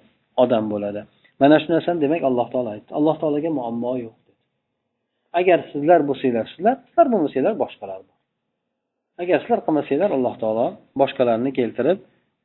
odam 0.43 0.65
bo'ladi. 0.73 1.01
Mana 1.41 1.57
shu 1.63 1.69
narsani 1.75 1.99
demak 2.05 2.23
alloh 2.29 2.47
taolo 2.53 2.71
aytdi. 2.77 2.91
Alloh 2.99 3.17
taologa 3.23 3.51
muammo 3.59 3.93
yo'q. 4.05 4.15
Agar 5.39 5.59
sizlar 5.73 6.01
bo'lsanglar 6.09 6.47
sizlar 6.55 6.77
sizlar 6.87 7.07
bo'lmasanglar 7.13 7.55
boshqalar 7.63 8.01
bor. 8.09 8.17
Agar 9.23 9.39
sizlar 9.43 9.61
qilmasanglar 9.67 10.11
alloh 10.17 10.35
taolo 10.43 10.67
boshqalarni 11.01 11.51
keltirib 11.59 11.99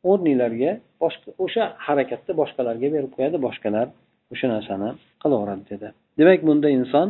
o'rninglarga 0.09 0.71
boshqa 1.03 1.29
o'sha 1.45 1.63
harakatni 1.85 2.33
boshqalarga 2.41 2.87
berib 2.95 3.11
qo'yadi 3.15 3.37
boshqalar 3.47 3.87
o'sha 4.33 4.47
narsani 4.55 4.89
qilaveradi 5.23 5.63
dedi. 5.71 5.87
Demak 6.19 6.39
bunda 6.47 6.67
inson 6.79 7.07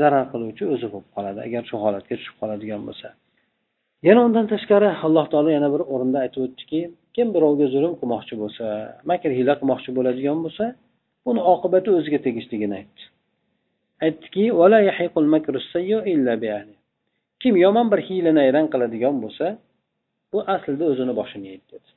zarar 0.00 0.24
qiluvchi 0.32 0.64
o'zi 0.74 0.86
bo'lib 0.92 1.08
qoladi 1.16 1.40
agar 1.46 1.62
shu 1.70 1.76
holatga 1.84 2.14
tushib 2.18 2.36
qoladigan 2.40 2.82
bo'lsa. 2.88 3.08
Yana 4.08 4.20
undan 4.28 4.46
tashqari 4.52 4.88
alloh 5.06 5.26
taolo 5.32 5.50
yana 5.58 5.68
bir 5.74 5.82
o'rinda 5.92 6.18
aytib 6.24 6.40
o'tdiki 6.46 6.80
kim 7.16 7.26
birovga 7.34 7.66
zulm 7.74 7.92
qilmoqchi 8.00 8.34
bo'lsa 8.42 8.64
makr 9.10 9.30
hiyla 9.38 9.54
qilmoqchi 9.60 9.90
bo'ladigan 9.98 10.38
bo'lsa 10.44 10.64
buni 11.26 11.40
oqibati 11.54 11.88
o'ziga 11.98 12.18
tegishligini 12.26 12.74
aytdi. 12.80 13.02
Aytdiki 14.04 14.44
kim 17.42 17.54
yomon 17.64 17.86
bir 17.92 18.00
hiyla 18.08 18.32
nayrang 18.40 18.66
qiladigan 18.72 19.16
bo'lsa 19.24 19.46
bu 20.32 20.38
aslida 20.54 20.84
o'zini 20.92 21.12
boshini 21.20 21.46
yeydi 21.50 21.66
dedi 21.72 21.90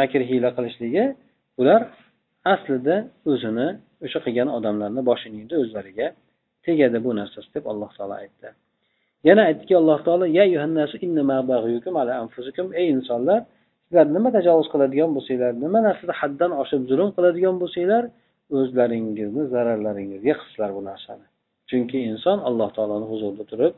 makr 0.00 0.20
hiyla 0.30 0.48
qilishligi 0.56 1.04
ular 1.60 1.80
aslida 2.54 2.96
o'zini 3.32 3.68
o'sha 4.04 4.18
qilgan 4.26 4.48
odamlarni 4.58 5.02
boshini 5.10 5.36
yeydi 5.40 5.54
o'zlariga 5.62 6.08
tegadi 6.66 6.98
bu 7.04 7.10
narsasi 7.20 7.48
deb 7.56 7.64
alloh 7.72 7.90
taolo 7.96 8.14
aytdi. 8.22 8.48
Yana 9.28 9.42
aytdiki 9.48 9.74
alloh 9.80 9.98
taolo 10.06 10.26
ey 12.80 12.86
insonlar 12.96 13.40
sizlar 13.86 14.06
nima 14.16 14.28
tajovuz 14.36 14.68
qiladigan 14.72 15.10
bo'lsanglar 15.16 15.52
nima 15.64 15.78
narsada 15.88 16.12
haddan 16.20 16.50
oshib 16.62 16.82
zulm 16.90 17.10
qiladigan 17.16 17.56
bo'lsanglar 17.62 18.04
o'zlaringizni 18.58 19.42
zararlaringizga 19.54 20.34
qilsizlar 20.40 20.70
bu 20.76 20.82
narsani. 20.90 21.26
Chunki 21.68 21.98
inson 22.10 22.38
alloh 22.48 22.70
taoloni 22.76 23.06
huzurida 23.12 23.44
turib 23.50 23.74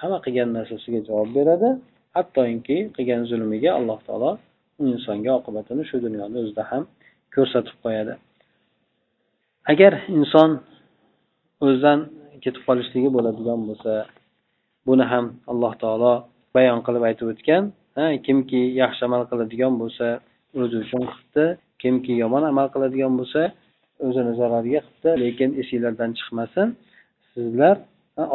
hamma 0.00 0.18
qilgan 0.24 0.50
narsasiga 0.58 1.00
javob 1.08 1.30
beradi. 1.38 1.68
Hattoki 2.16 2.78
qilgan 2.96 3.22
zulmiga 3.30 3.70
alloh 3.78 3.98
taolo 4.06 4.30
u 4.80 4.82
insonga 4.94 5.32
oqibatini 5.40 5.82
shu 5.90 5.96
dunyoni 6.06 6.36
o'zida 6.42 6.62
ham 6.70 6.82
ko'rsatib 7.34 7.76
qo'yadi. 7.84 8.14
Agar 9.72 9.92
inson 10.18 10.50
o'zidan 11.64 11.98
ketib 12.44 12.62
qolishligi 12.68 13.10
bo'ladigan 13.16 13.60
bo'lsa 13.68 13.92
buni 14.88 15.04
ham 15.12 15.24
alloh 15.52 15.72
taolo 15.82 16.14
bayon 16.56 16.78
qilib 16.86 17.02
aytib 17.08 17.26
o'tgan 17.32 17.64
kimki 18.26 18.60
yaxshi 18.82 19.02
amal 19.08 19.22
qiladigan 19.30 19.74
bo'lsa 19.82 20.06
o'zi 20.60 20.76
uchun 20.84 21.02
qilibdi 21.10 21.44
kimki 21.82 22.12
yomon 22.22 22.44
amal 22.52 22.66
qiladigan 22.74 23.12
bo'lsa 23.20 23.40
o'zini 24.06 24.32
zarariga 24.40 24.80
qilsa 24.86 25.10
lekin 25.24 25.50
esinglardan 25.60 26.10
chiqmasin 26.18 26.68
sizlar 27.32 27.76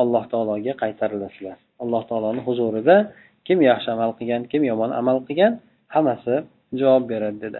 alloh 0.01 0.23
taologa 0.33 0.73
qaytarilasizlar 0.83 1.57
alloh 1.83 2.03
taoloni 2.09 2.41
huzurida 2.47 2.95
kim 3.47 3.59
yaxshi 3.69 3.89
amal 3.95 4.11
qilgan 4.19 4.43
kim 4.51 4.61
yomon 4.71 4.91
amal 5.01 5.17
qilgan 5.27 5.53
hammasi 5.95 6.35
javob 6.79 7.03
beradi 7.11 7.39
dedi. 7.45 7.59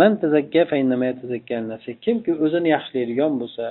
Man 0.00 0.12
kimki 2.04 2.32
o'zini 2.44 2.68
yaxshilaydigan 2.76 3.32
bo'lsa 3.40 3.66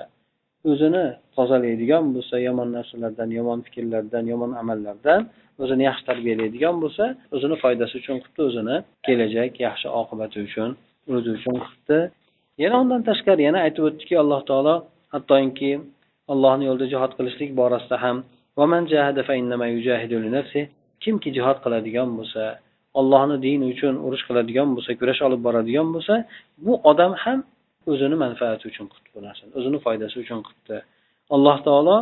o'zini 0.71 1.05
tozalaydigan 1.35 2.05
bo'lsa 2.15 2.35
yomon 2.47 2.69
narsalardan 2.77 3.29
yomon 3.39 3.59
fikrlardan 3.65 4.25
yomon 4.33 4.51
amallardan 4.61 5.21
o'zini 5.63 5.83
yaxshi 5.89 6.03
tarbiyalaydigan 6.09 6.75
bo'lsa 6.83 7.05
o'zini 7.35 7.55
foydasi 7.63 7.93
uchun 8.01 8.17
qilibdi 8.23 8.41
o'zini 8.49 8.75
kelajak 9.07 9.53
yaxshi 9.67 9.87
oqibati 10.01 10.37
uchun 10.47 10.69
o'zi 11.15 11.29
uchun 11.37 11.55
qilibdi 11.63 11.99
yana 12.63 12.75
undan 12.83 13.01
tashqari 13.09 13.41
yana 13.47 13.59
aytib 13.65 13.83
o'tdiki 13.89 14.15
alloh 14.23 14.41
taolo 14.49 14.75
hattoki 15.13 15.71
allohni 16.33 16.63
yo'lida 16.69 16.87
jihod 16.93 17.11
qilishlik 17.17 17.51
borasida 17.59 17.97
ham 18.03 18.17
kimki 21.03 21.29
jihod 21.37 21.57
qiladigan 21.63 22.09
bo'lsa 22.17 22.43
ollohni 22.99 23.37
dini 23.45 23.65
uchun 23.73 23.95
urush 24.05 24.23
qiladigan 24.27 24.67
bo'lsa 24.75 24.91
kurash 24.99 25.21
olib 25.27 25.41
boradigan 25.47 25.87
bo'lsa 25.95 26.13
bu 26.65 26.73
odam 26.91 27.11
ham 27.23 27.39
o'zini 27.91 28.15
manfaati 28.23 28.63
uchun 28.71 28.85
qilibdi 28.91 29.09
bu 29.15 29.19
narsani 29.27 29.51
o'zini 29.59 29.77
foydasi 29.85 30.15
uchun 30.23 30.39
qilibdi 30.45 30.77
alloh 31.35 31.57
taolo 31.67 31.97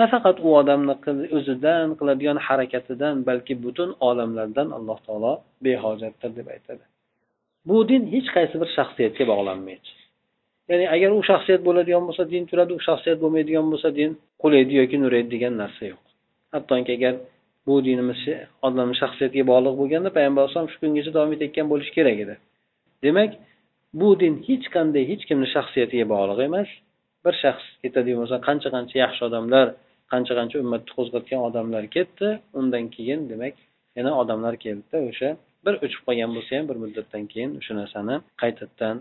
nafaqat 0.00 0.36
u 0.46 0.48
odamni 0.60 0.94
o'zidan 1.38 1.88
qiladigan 1.98 2.38
harakatidan 2.46 3.14
balki 3.28 3.54
butun 3.64 3.90
olamlardan 4.08 4.68
alloh 4.78 4.98
taolo 5.06 5.32
behojatdir 5.64 6.30
deb 6.38 6.46
aytadi. 6.54 6.84
Bu 7.68 7.76
din 7.90 8.02
hech 8.14 8.28
qaysi 8.36 8.56
bir 8.62 8.68
shaxsiyatga 8.76 9.24
bog'lanmaydi. 9.32 9.88
Ya'ni 10.70 10.86
agar 10.94 11.10
u 11.18 11.20
shaxsiyat 11.30 11.62
bo'ladigan 11.68 12.04
bo'lsa 12.08 12.24
din 12.32 12.44
turadi 12.50 12.72
u 12.78 12.80
shaxsiyat 12.88 13.18
bo'lmaydigan 13.22 13.66
bo'lsa 13.72 13.88
din 13.98 14.10
qulaydi 14.42 14.72
yoki 14.80 14.96
nuraydi 15.02 15.28
degan 15.34 15.54
narsa 15.62 15.82
yo'q. 15.92 16.02
Hattoki 16.54 16.92
agar 16.98 17.14
bu 17.66 17.74
dinimiz 17.86 18.20
odamni 18.66 18.96
shaxsiyatiga 19.02 19.44
bog'liq 19.52 19.74
bo'lganda 19.80 20.10
payg'ambar 20.16 20.40
alayhisalom 20.42 20.70
shu 20.72 20.78
kungacha 20.82 21.10
davom 21.16 21.30
etayotgan 21.36 21.66
bo'lishi 21.72 21.92
kerak 21.98 22.18
edi. 22.24 22.34
Demak 23.04 23.30
bu 24.00 24.08
din 24.22 24.34
hech 24.48 24.66
qanday 24.76 25.04
hech 25.10 25.22
kimni 25.28 25.48
shaxsiyatiga 25.54 26.06
bog'liq 26.14 26.40
emas. 26.48 26.70
Bir 27.24 27.34
shaxs 27.42 27.66
ketadigan 27.82 28.18
bo'lsa 28.22 28.36
qancha 28.48 28.68
qancha 28.76 28.96
yaxshi 29.04 29.22
odamlar 29.28 29.66
qancha 30.12 30.32
qancha 30.38 30.56
ummatni 30.64 30.90
qo'zg'atgan 30.98 31.40
odamlar 31.48 31.84
ketdi 31.96 32.28
undan 32.58 32.84
keyin 32.96 33.20
demak 33.32 33.54
yana 33.98 34.10
odamlar 34.22 34.54
keldida 34.64 34.98
o'sha 35.10 35.30
bir 35.64 35.74
o'chib 35.84 36.02
qolgan 36.06 36.30
bo'lsa 36.36 36.50
ham 36.58 36.66
bir 36.70 36.76
muddatdan 36.84 37.24
keyin 37.32 37.50
o'sha 37.60 37.72
narsani 37.80 38.16
qaytadan 38.42 38.96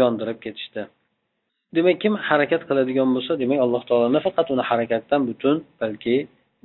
yondirib 0.00 0.38
ketishdi. 0.46 0.82
Demak 1.76 1.96
kim 2.02 2.14
harakat 2.28 2.62
qiladigan 2.68 3.08
bo'lsa 3.16 3.32
demak 3.42 3.58
alloh 3.64 3.82
taolo 3.88 4.06
nafaqat 4.16 4.46
uni 4.54 4.64
harakatdan 4.70 5.20
butun 5.30 5.56
balki 5.80 6.16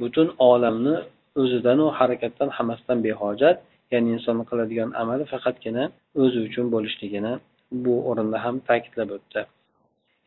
butun 0.02 0.28
olamni 0.50 0.96
o'zidanu 1.42 1.86
harakatdan 2.00 2.50
hammasidan 2.58 3.00
behojat 3.06 3.58
ya'ni 3.94 4.10
insonni 4.16 4.44
qiladigan 4.50 4.90
amali 5.02 5.24
faqatgina 5.34 5.84
o'zi 6.24 6.40
uchun 6.48 6.66
bo'lishligini 6.74 7.34
bu 7.84 7.94
o'rinda 8.10 8.38
ham 8.46 8.56
ta'kidlab 8.70 9.10
o'tdi. 9.18 9.42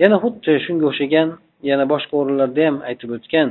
Yana 0.03 0.17
xuddi 0.25 0.53
shunga 0.67 0.85
o'xshagan 0.91 1.29
yana 1.71 1.85
boshqa 1.93 2.15
o'rinlarda 2.21 2.63
ham 2.69 2.77
aytib 2.91 3.11
o'tgan 3.17 3.49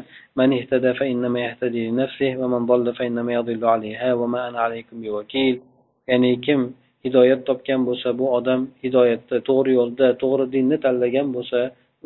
ya'ni 6.09 6.31
kim 6.45 6.61
hidoyat 7.05 7.41
topgan 7.49 7.81
bo'lsa 7.87 8.09
bu 8.19 8.25
odam 8.37 8.61
hidoyatda 8.83 9.37
to'g'ri 9.49 9.71
yo'lda 9.79 10.07
to'g'ri 10.21 10.45
dinni 10.55 10.77
tanlagan 10.85 11.27
bo'lsa 11.35 11.59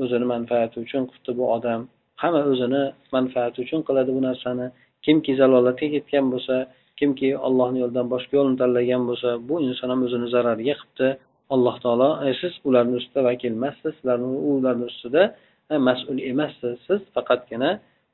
o'zini 0.03 0.25
manfaati 0.33 0.75
uchun 0.85 1.03
qilibdi 1.09 1.31
bu 1.39 1.45
odam. 1.57 1.81
Hamma 2.21 2.41
o'zini 2.51 2.83
manfaati 3.15 3.57
uchun 3.65 3.81
qiladi 3.87 4.11
bu 4.17 4.21
narsani. 4.27 4.67
Kimki 5.05 5.31
zalolatga 5.39 5.87
ketgan 5.95 6.25
bo'lsa 6.33 6.55
kimki 6.99 7.29
ollohni 7.47 7.79
yo'lidan 7.83 8.07
boshqa 8.13 8.33
yo'lni 8.39 8.55
tanlagan 8.61 9.03
bo'lsa 9.09 9.29
bu 9.49 9.55
inson 9.67 9.89
ham 9.93 10.01
o'zini 10.07 10.27
zarariga 10.35 10.75
qilibdi 10.79 11.09
alloh 11.55 11.75
taolo 11.83 12.09
siz 12.41 12.53
ularni 12.67 12.95
ustida 13.01 13.21
vakil 13.29 13.53
emassiz 13.59 13.93
sizlarni 13.97 14.29
ularni 14.51 14.85
ustida 14.91 15.23
e, 15.73 15.75
mas'ul 15.87 16.17
emassiz. 16.31 16.75
Siz 16.87 17.01
faqatgina 17.15 17.71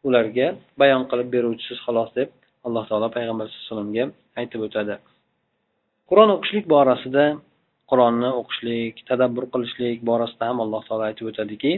ularga 0.08 0.48
bayon 0.82 1.04
qilib 1.10 1.27
beruvchisiz 1.36 1.80
xolos 1.86 2.10
deb 2.20 2.30
alloh 2.68 2.84
taolo 2.89 3.08
payg'ambar 3.18 3.46
sallallohu 3.48 3.65
alayhi 3.65 3.72
vasallamga 3.72 4.06
aytib 4.39 4.62
o'tadi. 4.68 4.96
Qur'on 6.09 6.29
o'qishlik 6.35 6.65
borasida 6.75 7.25
qur'onni 7.91 8.29
o'qishlik 8.39 8.95
tadabbur 9.09 9.45
qilishlik 9.53 9.97
borasida 10.09 10.43
ham 10.50 10.57
alloh 10.65 10.81
taolo 10.88 11.03
aytib 11.09 11.25
o'tadiki 11.31 11.74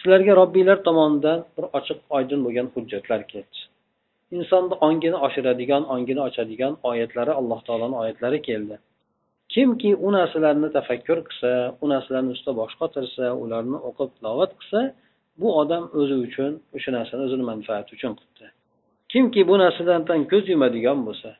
sizlarga 0.00 0.32
robbiylar 0.40 0.78
tomonidan 0.88 1.38
bir 1.56 1.64
ochiq 1.78 1.98
oydin 2.16 2.40
bo'lgan 2.46 2.66
hujjatlar 2.74 3.20
keldi. 3.32 3.58
Insonni 4.36 4.74
ongini 4.86 5.18
oshiradigan 5.26 5.82
ongini 5.94 6.20
ochadigan 6.28 6.72
oyatlari 6.90 7.32
alloh 7.40 7.60
taoloni 7.66 7.96
oyatlari 8.02 8.38
keldi. 8.48 8.76
Kimki 9.54 9.90
u 10.06 10.08
narsalarni 10.16 10.68
tafakkur 10.76 11.18
qilsa 11.28 11.50
u 11.82 11.86
narsalarni 11.92 12.30
ustida 12.36 12.52
bosh 12.60 12.74
qotirsa 12.80 13.24
ularni 13.44 13.78
o'qib 13.88 14.10
tilovat 14.16 14.52
qilsa 14.60 14.80
bu 15.40 15.48
odam 15.60 15.84
o'zi 16.00 16.16
uchun 16.26 16.52
o'sha 16.76 16.90
narsani 16.98 17.22
o'zini 17.26 17.44
manfaati 17.52 17.90
uchun 17.96 18.12
qilibdi 18.18 18.53
kimki 19.14 19.42
bu 19.48 19.54
narsadan 19.62 20.20
ko'z 20.32 20.44
yumadigan 20.52 20.98
bo'lsa 21.06 21.30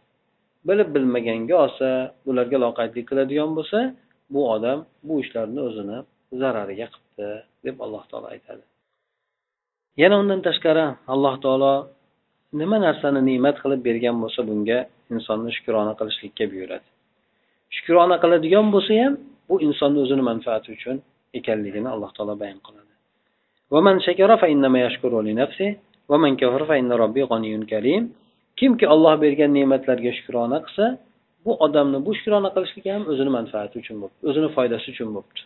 bilib 0.69 0.89
bilmaganga 0.95 1.57
olsa 1.65 1.89
ularga 2.31 2.59
loqaydlik 2.65 3.05
qiladigan 3.11 3.51
bo'lsa 3.59 3.79
bu 4.35 4.41
odam 4.55 4.79
bu 5.07 5.15
ishlarni 5.23 5.61
o'zini 5.69 5.99
zarariga 6.41 6.87
qilibdi 6.93 7.29
deb 7.67 7.77
alloh 7.85 8.05
taolo 8.11 8.27
aytadi. 8.35 8.65
Yana 10.03 10.17
undan 10.23 10.41
tashqari 10.49 10.87
alloh 11.15 11.35
taolo 11.45 11.73
nima 12.61 12.79
narsani 12.87 13.21
ne'mat 13.31 13.57
qilib 13.63 13.81
bergan 13.89 14.17
bo'lsa 14.23 14.41
bunga 14.51 14.79
insonni 15.15 15.51
shukrona 15.57 15.93
qilishlikka 16.01 16.45
buyuradi. 16.53 16.89
Shukrona 17.77 18.17
qiladigan 18.25 18.67
bo'lsa 18.75 18.93
ham 19.03 19.15
bu 19.49 19.55
insonni 19.67 19.99
o'zini 20.05 20.23
manfaati 20.31 20.69
uchun 20.77 20.97
ekanligini 21.39 21.89
alloh 21.95 22.11
taolo 22.17 22.35
bayon 22.43 22.61
qiladi. 22.67 22.93
Kimki 28.61 28.87
olloh 28.95 29.14
bergan 29.25 29.51
ne'matlarga 29.59 30.12
shukrona 30.19 30.59
qilsa 30.67 30.85
bu 31.45 31.53
odamni 31.67 31.99
bu 32.07 32.11
shukrona 32.19 32.51
qilishligi 32.57 32.90
ham 32.97 33.05
o'zini 33.12 33.31
manfaati 33.38 33.75
uchun 33.83 33.97
bo'libdi 34.03 34.23
o'zini 34.31 34.49
foydasi 34.57 34.87
uchun 34.95 35.09
bo'libdi 35.14 35.40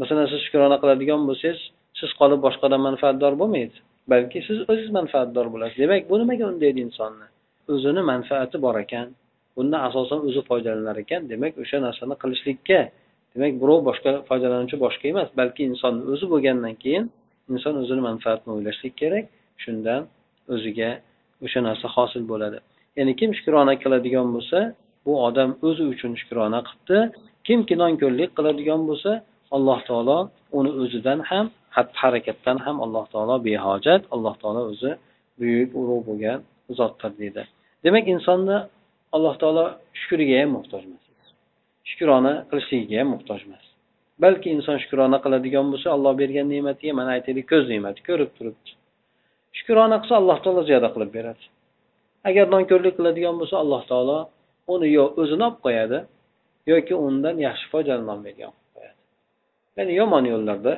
masalan 0.00 0.26
siz 0.32 0.40
shukrona 0.46 0.76
qiladigan 0.82 1.20
bo'lsangiz 1.28 1.60
siz 2.00 2.10
qolib 2.20 2.40
boshqadan 2.46 2.80
manfaatdor 2.88 3.32
bo'lmaydi 3.42 3.78
balki 4.12 4.38
siz 4.48 4.58
o'zingiz 4.70 4.90
manfaatdor 4.98 5.46
bo'lasiz. 5.54 5.78
Demak 5.84 6.02
bu 6.10 6.14
nimaga 6.22 6.44
undaydi 6.52 6.80
insonni? 6.86 7.26
O'zini 7.74 8.02
manfaati 8.12 8.56
bor 8.66 8.76
ekan 8.84 9.06
bundan 9.56 9.80
asosan 9.88 10.20
o'zi 10.28 10.42
foydalanar 10.48 10.96
ekan 11.04 11.22
demak 11.32 11.52
o'sha 11.62 11.78
narsani 11.86 12.14
qilishlikka 12.22 12.80
demak 13.34 13.52
birov 13.62 13.80
boshqa 13.88 14.10
foydalanuvchi 14.28 14.76
boshqa 14.84 15.04
emas 15.12 15.28
balki 15.40 15.62
insonni 15.70 16.02
o'zi 16.12 16.26
bo'lgandan 16.32 16.74
keyin 16.82 17.04
inson 17.54 17.74
o'zini 17.82 18.02
manfaatini 18.08 18.52
o'ylashlik 18.56 18.94
kerak. 19.02 19.24
Shundan 19.62 20.02
o'ziga 20.54 20.90
o'sha 21.44 21.60
narsa 21.68 21.86
hosil 21.96 22.22
bo'ladi. 22.32 22.58
Ya'ni 22.98 23.12
kim 23.20 23.30
shukrona 23.38 23.74
qiladigan 23.82 24.28
bo'lsa 24.34 24.58
bu 25.06 25.12
odam 25.28 25.50
o'zi 25.68 25.84
uchun 25.92 26.12
shukrona 26.20 26.60
qilibdi. 26.68 26.98
Kimki 27.46 27.74
nonko'rlik 27.82 28.30
qiladigan 28.38 28.80
bo'lsa 28.88 29.10
alloh 29.56 29.80
taolo 29.88 30.18
uni 30.58 30.70
o'zidan 30.82 31.20
ham 31.30 31.46
xatti 31.76 31.96
harakatdan 32.02 32.58
ham 32.66 32.76
alloh 32.84 33.04
taolo 33.12 33.34
behojat 33.48 34.02
alloh 34.14 34.34
taolo 34.42 34.62
o'zi 34.72 34.90
buyuk 35.38 35.70
ulug' 35.80 36.04
bo'lgan 36.08 36.38
zotdir 36.78 37.12
deydi. 37.20 37.42
Demak 37.84 38.04
insonni 38.14 38.58
alloh 39.16 39.34
taolo 39.42 39.64
shukriga 40.00 40.36
ham 40.42 40.50
muhtoj 40.56 40.82
emas. 40.88 41.04
Shukrona 41.90 42.32
qilishligiga 42.50 42.96
ham 43.00 43.08
muhtoj 43.14 43.40
emas. 43.46 43.64
Balki 44.24 44.48
inson 44.56 44.76
shukrona 44.82 45.18
qiladigan 45.24 45.66
bo'lsa 45.72 45.88
olloh 45.96 46.12
bergan 46.22 46.46
ne'matiga 46.54 46.92
mana 47.00 47.10
aytaylik 47.16 47.46
ko'z 47.52 47.64
ne'mati 47.72 48.00
ko'rib 48.08 48.30
turibdi. 48.38 48.70
Shukrona 49.56 49.96
qilsa 50.02 50.14
alloh 50.20 50.38
taolo 50.44 50.62
ziyoda 50.68 50.88
qilib 50.94 51.10
beradi. 51.16 51.44
Agar 52.28 52.44
nonko'rlik 52.54 52.94
qiladigan 52.98 53.34
bo'lsa 53.40 53.56
alloh 53.64 53.82
taolo 53.90 54.18
uni 54.74 54.88
yo 54.98 55.04
o'zini 55.20 55.44
olib 55.48 55.58
qo'yadi 55.66 55.98
yoki 56.72 56.94
undan 57.06 57.36
yaxshi 57.46 57.66
foydalanolmaydigan 57.72 58.52
qilib 58.56 58.70
qo'yadi. 58.76 58.98
Ya'ni 59.78 59.92
yomon 60.00 60.24
yo'llarda 60.32 60.72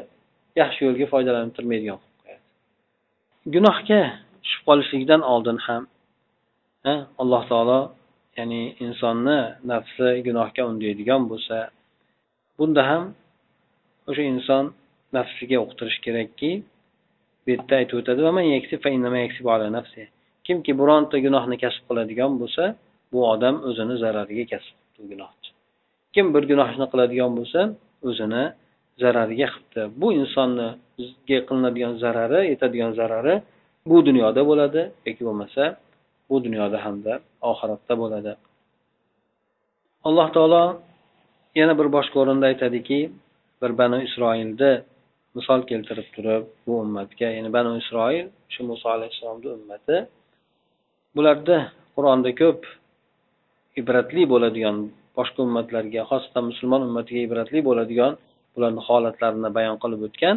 yaxshi 0.62 0.80
yo'lga 0.86 1.06
foydalantirmaydigan 1.14 1.98
qilib 2.02 2.18
qo'yadi. 2.24 2.44
Gunohga 3.54 4.00
tushib 4.42 4.62
qolishlikdan 4.68 5.22
oldin 5.32 5.58
ham 5.66 5.82
alloh 7.22 7.42
taolo 7.50 7.80
ya'ni 8.38 8.62
insonni 8.84 9.38
nafsi 9.72 10.08
gunohga 10.26 10.62
undaydigan 10.70 11.22
bo'lsa 11.30 11.56
bunda 12.58 12.82
ham 12.90 13.04
o'sha 14.10 14.22
inson 14.32 14.64
nafsiga 15.16 15.58
uqtirish 15.64 15.98
kerakki 16.04 16.50
bu 17.48 17.52
yerda 17.54 17.74
aytib 17.80 17.96
o'tadi 18.00 18.22
kimki 20.48 20.72
bironta 20.80 21.16
gunohni 21.26 21.56
kasb 21.64 21.82
qiladigan 21.88 22.32
bo'lsa 22.40 22.64
bu 23.12 23.20
odam 23.32 23.56
o'zini 23.68 23.94
zarariga 24.02 24.44
kasb 24.52 24.74
qilibdi 24.76 25.04
gunohchi. 25.12 25.50
Kim 26.14 26.26
bir 26.34 26.42
gunohni 26.50 26.86
qiladigan 26.92 27.32
bo'lsa 27.38 27.60
o'zini 28.08 28.44
zarariga 29.02 29.46
qilibdi 29.52 29.82
bu 30.00 30.08
insonniga 30.20 31.38
qilinadigan 31.48 31.94
zarari 32.04 32.40
yetadigan 32.52 32.92
zarari 33.00 33.34
bu 33.90 33.96
dunyoda 34.08 34.42
bo'ladi 34.50 34.80
yoki 35.06 35.22
bo'lmasa 35.28 35.62
bu 36.30 36.36
dunyoda 36.46 36.78
hamda 36.84 37.12
oxiratda 37.50 37.94
bo'ladi. 38.02 38.32
Alloh 40.08 40.28
taolo 40.36 40.64
yana 41.60 41.74
bir 41.80 41.88
boshqa 41.96 42.16
o'rinda 42.22 42.46
aytadiki 42.52 43.00
bir 43.60 43.70
banu 43.80 43.98
isroilni 44.06 44.72
misol 45.38 45.60
keltirib 45.70 46.08
turib 46.16 46.42
bu 46.66 46.72
ummatga 46.84 47.28
ya'ni 47.36 47.50
banu 47.56 47.70
isroil 47.82 48.26
shu 48.52 48.60
muso 48.70 48.86
alayhissalomni 48.96 49.48
ummati 49.58 49.96
bularda 51.16 51.56
qur'onda 51.96 52.30
ko'p 52.40 52.60
ibratli 53.80 54.22
bo'ladigan 54.32 54.76
boshqa 55.18 55.38
ummatlarga 55.46 56.00
xosatan 56.10 56.44
musulmon 56.50 56.82
ummatiga 56.88 57.20
ibratli 57.28 57.58
bo'ladigan 57.68 58.12
bularni 58.54 58.80
holatlarini 58.88 59.50
bayon 59.58 59.76
qilib 59.82 60.00
o'tgan 60.08 60.36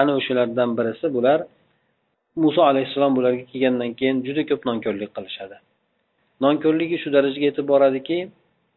ana 0.00 0.12
o'shalardan 0.18 0.70
birisi 0.78 1.06
bular 1.16 1.38
muso 2.42 2.60
alayhissalom 2.70 3.12
bularga 3.18 3.44
kelgandan 3.52 3.90
keyin 3.98 4.16
juda 4.26 4.42
ko'p 4.50 4.62
nonko'rlik 4.70 5.10
qilishadi. 5.16 5.56
Nonko'rligi 6.44 6.96
shu 7.02 7.08
darajaga 7.16 7.46
yetib 7.50 7.66
boradiki 7.72 8.18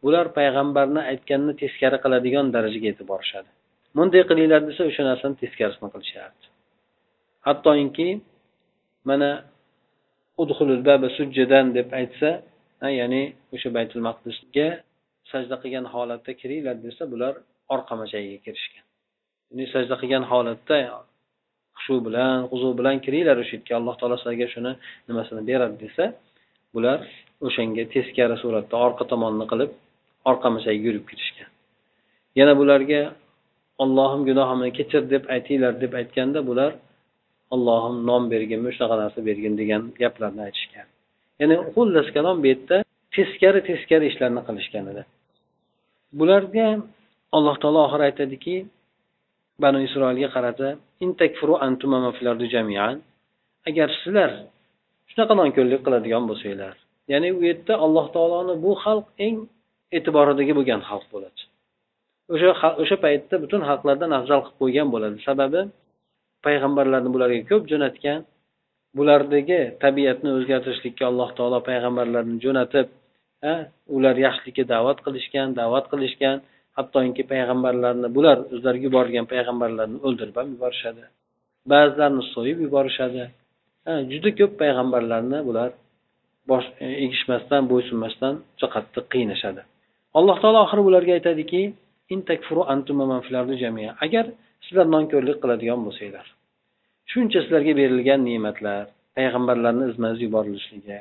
bular 0.04 0.26
payg'ambarni 0.38 1.02
aytganini 1.12 1.54
teskari 1.62 1.98
qiladigan 2.04 2.46
darajaga 2.56 2.86
yetib 2.90 3.06
borishadi. 3.12 3.50
Bunday 3.96 4.22
qilinglar 4.30 4.60
desa 4.68 4.82
o'sha 4.90 5.02
narsani 5.10 5.34
teskarisini 5.42 5.88
qilishardi 5.94 6.44
hattoki 7.46 8.08
mana 9.08 9.30
sujjadan 11.18 11.66
deb 11.76 11.88
aytsa 12.00 12.30
ya'ni 13.00 13.22
o'sha 13.54 13.68
baytul 13.76 14.02
maqdisga 14.08 14.68
sajda 15.32 15.56
qilgan 15.62 15.86
holatda 15.94 16.32
kiringlar 16.40 16.76
desa 16.86 17.02
bular 17.12 17.34
orqa 17.74 17.94
machagiga 18.02 18.38
kirishgan. 18.46 18.84
Ya'ni 19.50 19.64
sajda 19.74 19.94
qilgan 20.02 20.24
holatda 20.30 20.76
xushu 21.76 21.96
bilan 22.06 22.36
huzur 22.52 22.72
bilan 22.80 22.96
kiringlar 23.04 23.36
o'sha 23.42 23.54
yerga 23.56 23.74
alloh 23.80 23.94
taolo 24.00 24.16
sizlarga 24.20 24.46
shuni 24.54 24.72
nimasini 25.08 25.42
beradi 25.50 25.76
desa 25.84 26.04
bular 26.74 26.98
o'shanga 27.46 27.84
teskari 27.94 28.36
suratda 28.42 28.74
orqa 28.86 29.04
tomonni 29.12 29.46
qilib 29.52 29.70
orqa 30.30 30.48
machagiga 30.56 30.84
yurib 30.88 31.04
kirishgan. 31.10 31.48
Yana 32.38 32.52
bularga 32.60 33.00
ollohim 33.82 34.22
gunohimni 34.28 34.70
kechir 34.78 35.02
deb 35.14 35.24
aytinglar 35.34 35.72
deb 35.82 35.92
aytganda 36.00 36.40
bular 36.48 36.72
ollohim 37.54 37.96
nom 38.08 38.22
bergin 38.32 38.60
shunaqa 38.76 38.96
narsa 39.02 39.20
bergin 39.28 39.54
degan 39.60 39.82
gaplarni 40.02 40.42
aytishgan. 40.48 40.86
Ya'ni 41.40 41.56
xullas 41.74 42.08
kalom 42.16 42.36
bu 42.42 42.46
yerda 42.52 42.76
teskari 43.14 43.60
teskari 43.70 44.04
ishlarni 44.10 44.42
qilishgan 44.48 44.84
edi. 44.92 45.02
Bularga 46.18 46.68
alloh 47.36 47.56
taolo 47.62 47.80
oxiri 47.86 48.04
aytadiki 48.08 48.54
banu 49.62 49.78
isroilga 49.86 50.28
qarata 50.36 50.68
agar 53.68 53.88
sizlar 54.00 54.30
shunaqa 55.10 55.34
nonko'rlik 55.40 55.80
qiladigan 55.86 56.24
bo'lsanglar 56.30 56.74
ya'ni 57.12 57.28
u 57.38 57.40
yerda 57.48 57.74
alloh 57.84 58.06
taoloni 58.16 58.54
bu 58.64 58.72
xalq 58.84 59.06
eng 59.26 59.36
e'tiboridagi 59.96 60.52
bo'lgan 60.58 60.80
xalq 60.88 61.06
bo'ladi. 61.14 61.40
O'sha 62.32 62.68
o'sha 62.82 62.96
paytda 63.04 63.34
butun 63.44 63.62
xalqlardan 63.68 64.10
afzal 64.18 64.40
qilib 64.44 64.58
qo'ygan 64.62 64.88
bo'ladi. 64.94 65.16
Sababi 65.28 65.60
payg'ambarlarni 66.46 67.10
bularga 67.14 67.40
ko'p 67.50 67.64
jo'natgan 67.72 68.20
bulardagi 68.98 69.60
tabiatni 69.84 70.30
o'zgartirishlikka 70.38 71.04
alloh 71.10 71.28
taolo 71.38 71.58
payg'ambarlarni 71.70 72.36
jo'natib 72.44 72.86
ular 73.96 74.14
yaxshilikka 74.26 74.64
da'vat 74.74 74.98
qilishgan 75.06 75.48
da'vat 75.60 75.86
qilishgan. 75.92 76.36
Hattoki 76.78 77.22
payg'ambarlarni 77.32 78.08
bular 78.16 78.38
o'zlariga 78.54 78.84
yuborgan 78.88 79.26
payg'ambarlarni 79.32 79.98
o'ldirib 80.06 80.36
ham 80.40 80.48
yuborishadi. 80.54 81.02
Ba'zilarini 81.72 82.24
so'yib 82.34 82.58
yuborishadi. 82.66 83.22
Juda 84.12 84.30
ko'p 84.38 84.52
payg'ambarlarni 84.62 85.38
bular 85.48 85.70
bosh 86.50 86.68
e, 86.84 86.86
egishmasdan 87.04 87.62
bo'ysunmasdan 87.72 88.34
juda 88.58 88.68
qattiq 88.74 89.04
qiynashadi. 89.14 89.62
Alloh 90.18 90.36
taolo 90.42 90.58
oxiri 90.66 90.82
bularga 90.88 91.12
aytadiki 91.18 91.60
agar 94.04 94.26
sizlar 94.64 94.86
nonko'rlik 94.94 95.38
qiladigan 95.42 95.80
bo'lsanglar 95.86 96.26
shuncha 97.12 97.38
sizlarga 97.44 97.72
berilgan 97.80 98.20
ne'matlar 98.28 98.84
payg'ambarlarni 99.16 99.84
izma 99.92 100.08
iz 100.14 100.20
yuborilishligi 100.26 100.98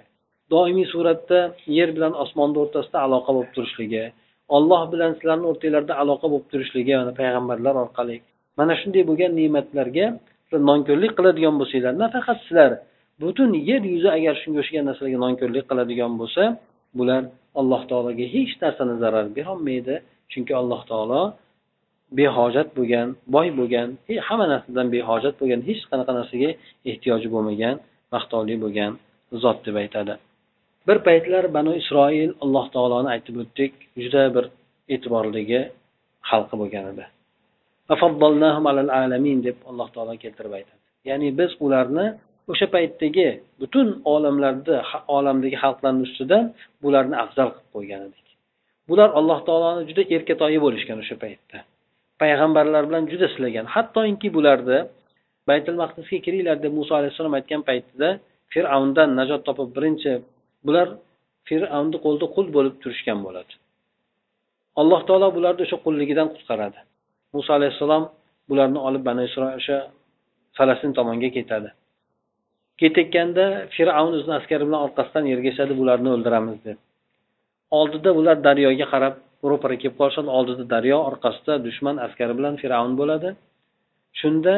doimiy 0.53 0.87
suratda 0.93 1.39
yer 1.77 1.89
bilan 1.95 2.13
osmonni 2.23 2.57
o'rtasida 2.63 2.97
aloqa 3.07 3.31
bo'lib 3.35 3.51
turishligi 3.55 4.05
olloh 4.55 4.81
bilan 4.93 5.11
sizlarni 5.17 5.45
o'rtanglarda 5.51 5.93
aloqa 6.03 6.27
bo'lib 6.31 6.47
turishligi 6.51 6.93
mana 7.01 7.13
payg'ambarlar 7.21 7.75
orqali 7.83 8.17
mana 8.59 8.73
shunday 8.81 9.03
bo'lgan 9.09 9.31
ne'matlarga 9.39 10.05
nonko'rlik 10.69 11.11
qiladigan 11.17 11.55
bo'lsanglar 11.61 11.93
nafaqat 12.03 12.37
sizlar 12.45 12.71
butun 13.21 13.51
yer 13.69 13.81
yuzi 13.93 14.09
agar 14.17 14.33
shunga 14.41 14.59
o'xshagan 14.63 14.85
narsalarga 14.89 15.19
nonko'rlik 15.25 15.65
qiladigan 15.71 16.13
bo'lsa 16.21 16.43
bular 16.97 17.21
alloh 17.59 17.81
taologa 17.89 18.25
hech 18.35 18.53
narsani 18.63 18.95
zarar 19.03 19.25
berolmaydi. 19.37 19.95
Chunki 20.31 20.53
alloh 20.61 20.81
taolo 20.91 21.21
behojat 22.19 22.67
bo'lgan 22.77 23.07
boy 23.35 23.47
bo'lgan 23.59 23.87
hamma 24.27 24.45
narsadan 24.53 24.87
behojat 24.95 25.35
bo'lgan 25.41 25.61
hech 25.69 25.81
qanaqa 25.89 26.11
narsaga 26.19 26.49
ehtiyoji 26.91 27.27
bo'lmagan 27.35 27.75
maqtovli 28.13 28.55
bo'lgan 28.63 28.91
zot 29.43 29.57
deb 29.67 29.75
aytadi. 29.83 30.13
Bir 30.87 30.97
paytlar 31.07 31.43
banu 31.57 31.71
isroil 31.81 32.31
alloh 32.43 32.65
taoloni 32.75 33.09
aytib 33.15 33.35
o'tdik 33.43 33.73
juda 34.03 34.23
bir 34.35 34.45
e'tiborligi 34.93 35.61
xalqi 36.29 36.55
bo'lgan 36.61 36.85
edi. 36.93 37.05
Deb 39.47 39.57
alloh 39.69 39.87
taolo 39.95 40.13
keltirib 40.23 40.53
aytadi. 40.59 40.79
Ya'ni 41.09 41.27
biz 41.39 41.51
ularni 41.65 42.07
o'sha 42.51 42.67
paytdagi 42.75 43.29
butun 43.61 43.87
olamlarda 44.13 44.75
olamdagi 45.17 45.57
xalqlarni 45.63 46.01
ustidan 46.07 46.43
bularni 46.83 47.15
afzal 47.23 47.49
qilib 47.55 47.69
qo'ygan 47.75 48.01
edik. 48.07 48.26
Bular 48.89 49.09
alloh 49.19 49.39
taoloni 49.47 49.81
juda 49.89 50.03
erkatoyi 50.15 50.59
bo'lishgan 50.65 50.97
o'sha 51.03 51.15
paytda. 51.23 51.57
Payg'ambarlar 52.21 52.83
bilan 52.89 53.03
juda 53.11 53.27
silagan. 53.33 53.65
Hattoki 53.75 54.29
bularni 54.37 54.79
baytul 55.49 55.75
maqdisga 55.83 56.17
kiringlar 56.25 56.57
deb 56.65 56.73
muso 56.79 56.93
alayhissalom 56.99 57.33
aytgan 57.39 57.61
paytida 57.69 58.09
fir'avndan 58.53 59.09
najot 59.19 59.41
topib 59.47 59.69
birinchi 59.77 60.11
bular 60.67 60.87
fir'avnni 61.49 61.97
qo'lida 62.05 62.27
qul 62.35 62.45
bo'lib 62.55 62.75
turishgan 62.83 63.19
bo'ladi. 63.25 63.53
Alloh 64.81 65.01
taolo 65.07 65.27
bularni 65.37 65.61
o'sha 65.65 65.77
qulligidan 65.85 66.27
qutqaradi. 66.33 66.79
Muso 67.35 67.49
alayhissalom 67.57 68.03
bularni 68.49 68.79
olib 68.87 69.03
bani 69.09 69.21
isroil 69.29 69.55
o'sha 69.61 69.77
falastin 70.57 70.91
tomonga 70.97 71.29
ketadi. 71.37 71.69
Ketayotganda 72.81 73.45
fir'avn 73.75 74.11
o'zini 74.17 74.33
askari 74.39 74.63
bilan 74.67 74.81
orqasidan 74.87 75.25
ergashadi 75.33 75.73
bularni 75.81 76.09
o'ldiramiz 76.15 76.57
deb. 76.67 76.77
Oldida 77.79 78.09
ular 78.19 78.37
daryoga 78.47 78.85
qarab 78.93 79.15
ro'para 79.51 79.75
kelib 79.81 79.95
qolishadi. 80.01 80.29
Oldida 80.37 80.63
daryo 80.73 80.97
orqasida 81.09 81.53
dushman 81.67 81.95
askari 82.05 82.33
bilan 82.39 82.55
fir'avn 82.61 82.93
bo'ladi. 83.01 83.29
Shunda 84.19 84.53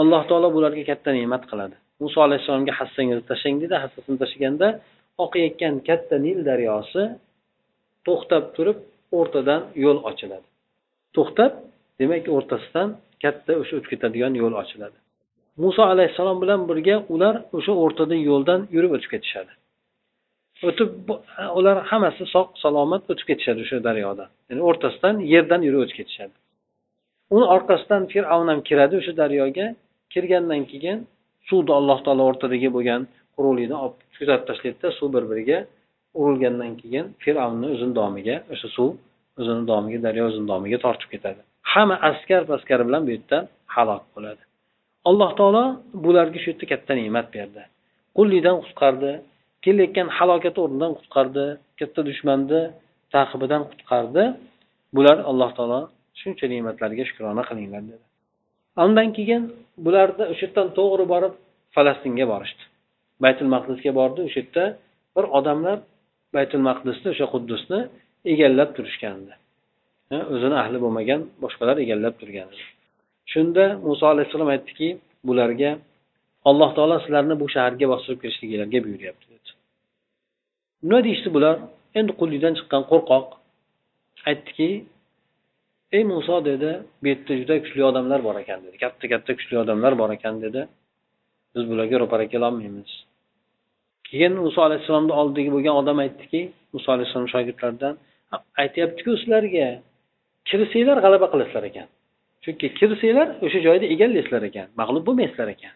alloh 0.00 0.22
taolo 0.30 0.48
bularga 0.56 0.84
katta 0.90 1.10
ne'mat 1.18 1.42
qiladi. 1.50 1.76
Muso 2.02 2.18
alayhissalomga 2.26 2.72
hassangizni 2.80 3.24
tashlang 3.30 3.56
dedi. 3.62 3.74
Hassasini 3.84 4.16
tashlaganda 4.22 4.68
oqayotgan 5.24 5.74
katta 5.88 6.16
nil 6.26 6.38
daryosi 6.48 7.02
to'xtab 8.06 8.44
turib 8.56 8.78
o'rtadan 9.18 9.60
yo'l 9.84 9.98
ochiladi. 10.10 10.46
To'xtab 11.16 11.52
demak 12.00 12.24
o'rtasidan 12.36 12.88
katta 13.24 13.52
o'sha 13.60 13.72
o'tib 13.78 13.90
ketadigan 13.92 14.32
yo'l 14.42 14.54
ochiladi. 14.62 14.98
Muso 15.62 15.82
alayhissalom 15.92 16.38
bilan 16.42 16.60
birga 16.70 16.96
ular 17.14 17.34
o'sha 17.56 17.72
o'rtada 17.82 18.16
yo'ldan 18.28 18.60
yurib 18.74 18.92
o'tib 18.96 19.10
ketishadi. 19.14 19.52
O'tib 20.66 20.90
ular 21.58 21.76
hammasi 21.90 22.24
sog' 22.34 22.50
salomat 22.64 23.02
o'tib 23.12 23.26
ketishadi 23.30 23.60
o'sha 23.66 23.78
daryodan 23.88 24.28
ya'ni 24.48 24.62
o'rtasidan 24.68 25.16
yerdan 25.32 25.60
yurib 25.66 25.80
o'tib 25.84 25.96
ketishadi. 26.00 26.34
Uni 27.34 27.46
orqasidan 27.56 28.02
fir'avn 28.12 28.48
ham 28.52 28.60
kiradi 28.68 28.94
o'sha 29.00 29.12
daryoga. 29.22 29.66
Kirgandan 30.12 30.62
keyin 30.72 30.98
suvni 31.48 31.72
alloh 31.78 31.98
taolo 32.06 32.22
o'rtadagi 32.30 32.68
bo'lgan 32.76 33.00
quruqlikni 33.36 33.76
olib 33.84 33.98
kuzatib 34.18 34.46
tashlaydida 34.50 34.88
suv 34.98 35.08
bir 35.14 35.24
biriga 35.30 35.58
urilgandan 36.20 36.72
keyin 36.80 37.06
fir'avnni 37.24 37.66
o'zini 37.74 37.94
domiga 38.00 38.36
o'sha 38.52 38.68
suv 38.76 38.90
o'zini 39.40 39.64
domiga 39.72 39.98
daryo 40.06 40.22
o'zini 40.30 40.46
domiga 40.52 40.78
tortib 40.86 41.08
ketadi. 41.14 41.40
Hamma 41.72 41.96
askar 42.10 42.42
paskar 42.52 42.80
bilan 42.88 43.02
bu 43.06 43.10
yerdan 43.16 43.44
halok 43.74 44.04
bo'ladi. 44.14 44.42
Alloh 45.08 45.30
taolo 45.38 45.64
bularga 46.04 46.38
shu 46.42 46.48
yerda 46.52 46.66
katta 46.72 46.92
ne'mat 47.00 47.26
berdi. 47.36 47.62
Qullikdan 48.16 48.56
qutqardi. 48.64 49.12
Kelayotgan 49.64 50.08
halokat 50.16 50.56
o'rnidan 50.62 50.92
qutqardi 50.98 51.44
katta 51.78 52.00
dushmanni 52.08 52.60
taqibidan 53.14 53.62
qutqardi. 53.70 54.24
Bular 54.96 55.18
alloh 55.30 55.50
taolo 55.58 55.80
shuncha 56.20 56.46
ne'matlarga 56.52 57.04
shukrona 57.08 57.42
qilinglar 57.48 57.82
dedi. 57.90 58.04
Undan 58.84 59.08
keyin 59.16 59.42
bularni 59.84 60.24
o'sha 60.32 60.44
yerdan 60.46 60.68
to'g'ri 60.78 61.04
borib 61.12 61.34
falastinga 61.74 62.26
borishdi. 62.32 62.62
Baytul 63.24 63.48
maqdisga 63.54 63.90
bordi 64.00 64.20
o'sha 64.28 64.38
yerda 64.42 64.64
bir 65.16 65.24
odamlar 65.38 65.78
baytul 66.36 66.62
maqdisni 66.68 67.08
o'sha 67.14 67.26
quddusni 67.34 67.80
egallab 68.32 68.70
turishgandi. 68.76 69.32
O'zini 70.34 70.56
ahli 70.62 70.78
bo'lmagan 70.84 71.20
boshqalar 71.44 71.76
egallab 71.84 72.14
turgan 72.20 72.48
shunda 73.32 73.64
muso 73.88 74.04
alayhissalom 74.12 74.48
aytdiki 74.54 74.88
bularga 75.28 75.70
alloh 76.50 76.70
taolo 76.76 76.96
sizlarni 77.04 77.34
bu 77.42 77.46
shaharga 77.54 77.86
bostirib 77.92 78.18
kirishliginglarga 78.22 78.78
buyuryapti. 78.86 79.37
Nima 80.82 81.00
deyishdi 81.06 81.28
bular? 81.36 81.56
Endi 81.98 82.12
qullikdan 82.20 82.54
chiqqan 82.58 82.82
qo'rqoq. 82.90 83.26
Aytdiki 84.30 84.68
ey 85.96 86.04
muso 86.12 86.36
dedi 86.50 86.70
bu 87.00 87.06
yerda 87.10 87.32
juda 87.40 87.54
kuchli 87.64 87.82
odamlar 87.90 88.20
bor 88.26 88.36
ekan 88.42 88.58
dedi. 88.64 88.76
Katta 88.84 89.04
katta 89.12 89.32
kuchli 89.38 89.56
odamlar 89.64 89.92
bor 90.00 90.10
ekan 90.16 90.34
dedi. 90.44 90.60
Biz 91.54 91.62
bularga 91.70 91.96
ro'para 92.02 92.26
kelolmaymiz. 92.32 92.90
Keyin 94.08 94.34
muso 94.44 94.60
alayhissalomni 94.68 95.12
oldidagi 95.20 95.50
bo'lgan 95.54 95.74
odam 95.80 95.98
aytdiki 96.04 96.40
muso 96.74 96.88
alayhissalom 96.94 97.28
shogirdlaridan 97.34 97.94
aytyaptiku 98.62 99.10
sizlarga 99.20 99.68
kirsanglar 100.48 100.98
g'alaba 101.04 101.26
qilasizlar 101.32 101.64
ekan. 101.70 101.86
Chunki 102.44 102.66
kirsanglar 102.78 103.28
o'sha 103.44 103.60
joyda 103.66 103.86
egallaysizlar 103.94 104.42
ekan 104.50 104.66
mag'lub 104.80 105.04
bo'lmaysizlar 105.08 105.48
ekan. 105.56 105.74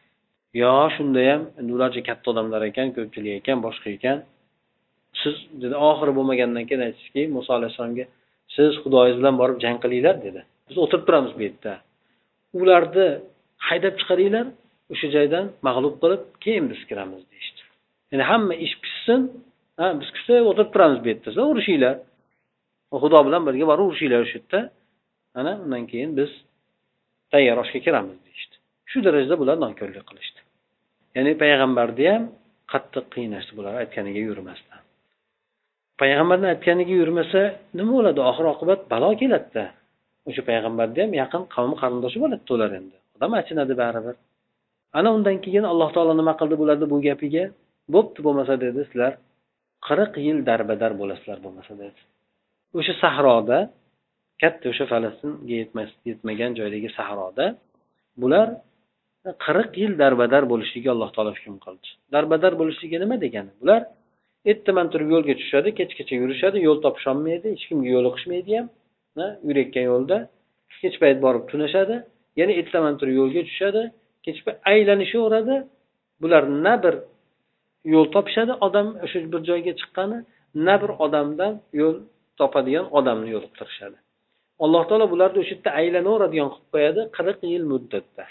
Yo 0.62 0.72
shunda 0.96 1.20
ham 1.30 1.42
endi 1.60 1.70
ularcha 1.76 2.02
katta 2.08 2.26
odamlar 2.32 2.62
ekan 2.70 2.88
ko'pchilik 2.96 3.34
ekan 3.40 3.58
boshqa 3.66 3.88
ekan. 3.98 4.18
Siz 5.20 5.34
dedi 5.62 5.76
oxiri 5.90 6.12
bo'lmagandan 6.18 6.64
keyin 6.68 6.82
aytishdiki 6.88 7.22
muso 7.36 7.50
alayhissalomga 7.58 8.04
siz 8.54 8.72
xudoyingiz 8.82 9.16
bilan 9.20 9.36
borib 9.42 9.58
jang 9.64 9.78
qilinglar 9.84 10.16
dedi. 10.26 10.40
Biz 10.68 10.76
o'tirib 10.84 11.04
turamiz 11.08 11.32
bu 11.38 11.42
yerda. 11.46 11.72
Ularni 12.60 13.06
haydab 13.68 13.94
chiqaringlar 14.00 14.46
o'sha 14.92 15.08
joydan 15.16 15.44
mag'lub 15.66 15.96
qilib 16.02 16.22
keyin 16.44 16.64
biz 16.72 16.80
kiramiz 16.88 17.22
deyishdi. 17.32 17.62
Ya'ni 18.10 18.24
hamma 18.30 18.54
ish 18.66 18.74
pishsin 18.82 19.20
ha 19.78 19.86
biz 20.00 20.08
kutsa 20.16 20.32
o'tirib 20.50 20.70
turamiz 20.74 20.98
bu 21.04 21.08
yerda 21.10 21.24
sizlar 21.28 21.46
urushinglar. 21.52 21.96
Xudo 23.02 23.18
bilan 23.26 23.42
birga 23.48 23.66
borib 23.70 23.84
urushinglar 23.88 24.20
o'sha 24.26 24.38
yerda. 24.38 24.60
Ana 25.40 25.52
undan 25.64 25.84
keyin 25.92 26.10
biz 26.18 26.30
tayyor 27.32 27.56
oshga 27.62 27.78
kiramiz 27.86 28.16
deyishdi. 28.26 28.54
Shu 28.90 28.98
darajada 29.06 29.36
bular 29.42 29.56
nonko'rlik 29.64 30.04
qilishdi. 30.10 30.40
Ya'ni 31.16 31.32
payg'ambarni 31.42 32.06
ham 32.12 32.24
qattiq 32.72 33.04
qiynashdi 33.14 33.52
bular 33.58 33.74
aytganiga 33.82 34.22
yurmasdan. 34.28 34.81
Payg'ambarni 36.02 36.46
aytganiga 36.52 36.94
yurmasa 37.00 37.40
nima 37.78 37.90
bo'ladi? 37.98 38.20
Oxir 38.30 38.46
oqibat 38.54 38.80
balo 38.92 39.10
keladida. 39.22 39.64
O'sha 40.28 40.42
payg'ambarni 40.50 41.00
ham 41.04 41.12
yaqin 41.22 41.42
qavmi 41.54 41.76
qarindoshi 41.82 42.18
bo'ladida 42.24 42.50
ular 42.56 42.70
endi. 42.78 42.96
Odam 43.16 43.32
achinadi 43.40 43.74
baribir. 43.82 44.16
Ana 44.98 45.08
undan 45.16 45.36
keyin 45.44 45.64
alloh 45.72 45.88
taolo 45.94 46.12
nima 46.20 46.32
qildi 46.40 46.56
bularni 46.62 46.86
bu 46.92 46.98
gapiga? 47.08 47.44
Bo'pti 47.94 48.20
bo'lmasa 48.26 48.54
dedi 48.64 48.80
sizlar 48.88 49.12
qirq 49.88 50.12
yil 50.26 50.38
darbadar 50.48 50.92
bo'lasizlar 51.00 51.38
bo'lmasa 51.44 51.72
dedi. 51.82 52.00
O'sha 52.78 52.94
sahroda 53.04 53.58
katta 54.42 54.64
o'sha 54.72 54.84
falastinga 54.92 55.56
yetmagan 56.10 56.50
joydagi 56.58 56.88
sahroda 56.98 57.46
bular 58.22 58.46
qirq 59.46 59.72
yil 59.82 59.92
darbadar 60.02 60.42
bo'lishligiga 60.52 60.90
alloh 60.94 61.10
taolo 61.14 61.30
hukm 61.36 61.56
qildi. 61.64 61.88
Darbadar 62.14 62.52
bo'lishligi 62.60 62.96
nima 63.04 63.16
degani? 63.24 63.52
Bular 63.62 63.80
ertaman 64.50 64.86
turib 64.92 65.08
yo'lga 65.14 65.34
tushadi 65.40 65.68
kechgacha 65.78 66.14
yurishadi 66.22 66.58
yo'l 66.68 66.78
topisholmaydi 66.86 67.46
hech 67.54 67.64
kimga 67.68 67.88
yo'liqishmaydi 67.96 68.52
ham 68.58 68.66
yurayotgan 69.48 69.84
yo'lda. 69.92 70.16
Kech 70.82 70.96
payt 71.02 71.18
borib 71.24 71.44
tunashadi 71.50 71.96
yana 72.40 72.52
ertaman 72.60 72.94
turib 73.00 73.16
yo'lga 73.20 73.42
tushadi 73.48 73.82
kech 74.24 74.38
aylanishaveradi. 74.72 75.56
Bular 76.22 76.42
na 76.64 76.74
bir 76.84 76.94
yo'l 77.94 78.06
topishadi 78.14 78.52
odam 78.66 78.86
o'sha 79.04 79.18
bir 79.32 79.40
joyga 79.50 79.72
chiqqani 79.80 80.18
na 80.66 80.74
bir 80.82 80.90
odamdan 81.04 81.52
yo'l 81.80 81.96
topadigan 82.40 82.86
odamni 82.98 83.28
yo'liqtirishadi 83.34 83.98
alloh 84.64 84.82
taolo 84.88 85.06
bularni 85.12 85.38
o'sha 85.42 85.54
yerda 85.54 85.70
aylanaveradigan 85.80 86.48
qilib 86.54 86.68
qo'yadi 86.74 87.02
qirq 87.16 87.38
yil 87.52 87.64
muddatda. 87.72 88.24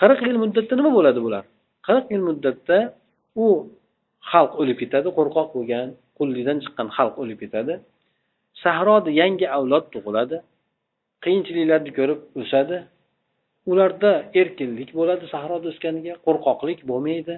Qirq 0.00 0.20
yil 0.28 0.38
muddatda 0.42 0.74
nima 0.80 0.90
bo'ladi 0.98 1.20
bular? 1.26 1.44
Qirq 1.86 2.06
yil 2.14 2.22
muddatda 2.28 2.78
u 3.44 3.46
xalq 4.30 4.52
o'lib 4.60 4.76
ketadi 4.82 5.08
qo'rqoq 5.18 5.48
bo'lgan 5.56 5.88
qullikdan 6.18 6.58
chiqqan 6.64 6.88
xalq 6.96 7.14
o'lib 7.22 7.38
ketadi. 7.44 7.74
Sahroda 8.64 9.10
yangi 9.20 9.46
avlod 9.56 9.84
tug'iladi 9.94 10.36
qiyinchiliklarni 11.24 11.90
ko'rib 11.98 12.20
o'sadi. 12.40 12.76
Ularda 13.70 14.10
erkinlik 14.40 14.90
bo'ladi 14.98 15.24
sahroda 15.34 15.66
o'sganiga 15.72 16.14
qo'rqoqlik 16.26 16.80
bo'lmaydi. 16.90 17.34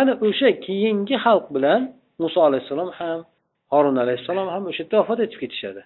Ana 0.00 0.12
o'sha 0.26 0.48
keyingi 0.66 1.16
xalq 1.24 1.46
bilan 1.56 1.80
muso 2.22 2.40
alayhissalom 2.48 2.90
ham 2.98 3.20
horun 3.72 3.96
alayhissalom 4.04 4.48
ham 4.54 4.62
o'sha 4.70 4.82
yerda 4.82 4.96
vafot 5.00 5.20
etib 5.26 5.38
ketishadi. 5.42 5.82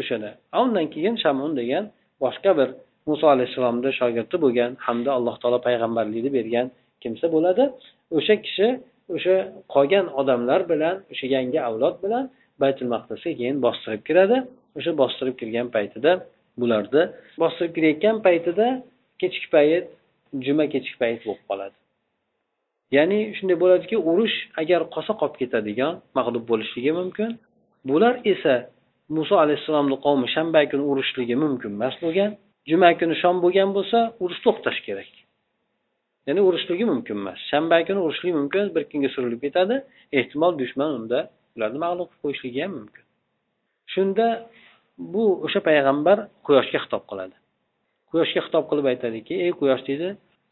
O'shada 0.00 0.30
undan 0.62 0.86
keyin 0.94 1.14
shamun 1.24 1.52
degan 1.60 1.84
boshqa 2.24 2.50
bir 2.58 2.68
muso 3.10 3.26
alayhissalomni 3.34 3.90
shogirdi 4.00 4.36
bo'lgan 4.44 4.70
hamda 4.86 5.10
alloh 5.18 5.34
taolo 5.42 5.58
payg'ambarlikni 5.68 6.30
bergan 6.38 6.66
kimsa 7.02 7.26
bo'ladi. 7.34 7.64
O'sha 8.16 8.34
kishi 8.44 8.66
o'sha 9.14 9.36
qolgan 9.74 10.06
odamlar 10.20 10.60
bilan 10.72 10.96
o'sha 11.12 11.26
yangi 11.36 11.58
avlod 11.68 11.96
bilan 12.04 12.24
baytul 12.62 12.88
maqdisga 12.94 13.32
keyin 13.40 13.56
bostirib 13.66 14.02
kiradi. 14.08 14.36
O'sha 14.78 14.92
bostirib 15.02 15.36
kirgan 15.40 15.68
paytida 15.76 16.12
bularni 16.60 17.02
bostirib 17.42 17.72
kirayotgan 17.76 18.16
paytida 18.26 18.66
kechki 19.20 19.48
payt 19.54 19.84
juma 20.46 20.64
kechki 20.74 20.96
payt 21.02 21.20
bo'lib 21.26 21.44
qoladi. 21.50 21.76
Ya'ni 22.96 23.18
shunday 23.36 23.56
bo'ladiki 23.62 23.96
urush 24.10 24.36
agar 24.62 24.80
qolsa 24.94 25.12
qolib 25.20 25.36
ketadigan 25.42 25.92
mag'lub 26.18 26.44
bo'lishligi 26.50 26.92
mumkin. 27.00 27.30
Bular 27.88 28.14
esa 28.32 28.54
muso 29.16 29.34
alayhissalomni 29.44 29.96
qavmi 30.06 30.26
shanba 30.34 30.60
kuni 30.70 30.84
urushligi 30.90 31.36
mumkin 31.44 31.70
emas 31.78 31.96
bo'lgan. 32.04 32.30
Juma 32.70 32.90
kuni 33.00 33.14
shom 33.22 33.36
bo'lgan 33.44 33.70
bo'lsa 33.76 33.98
urush 34.22 34.40
to'xtash 34.44 34.80
kerak. 34.86 35.10
Ya'ni 36.28 36.40
urishligi 36.48 36.84
mumkin 36.92 37.16
emas. 37.22 37.38
Shanba 37.50 37.76
kuni 37.88 38.00
urishlik 38.06 38.34
mumkin 38.40 38.64
bir 38.74 38.84
kunga 38.90 39.08
surilib 39.14 39.40
ketadi. 39.46 39.76
Ehtimol 40.18 40.52
dushman 40.60 40.90
unda 40.98 41.18
ularni 41.56 41.78
mag'lub 41.84 42.08
qilib 42.10 42.22
qo'yishligi 42.24 42.60
ham 42.64 42.72
mumkin. 42.78 43.04
Shunda 43.92 44.26
bu 45.12 45.24
o'sha 45.46 45.60
payg'ambar 45.68 46.18
quyoshga 46.46 46.78
xitob 46.84 47.04
qiladi. 47.10 47.36
Quyoshga 48.10 48.40
xitob 48.46 48.64
qilib 48.70 48.86
aytadiki 48.92 49.34
ey 49.44 49.52
quyosh 49.60 49.82
deydi 49.88 50.08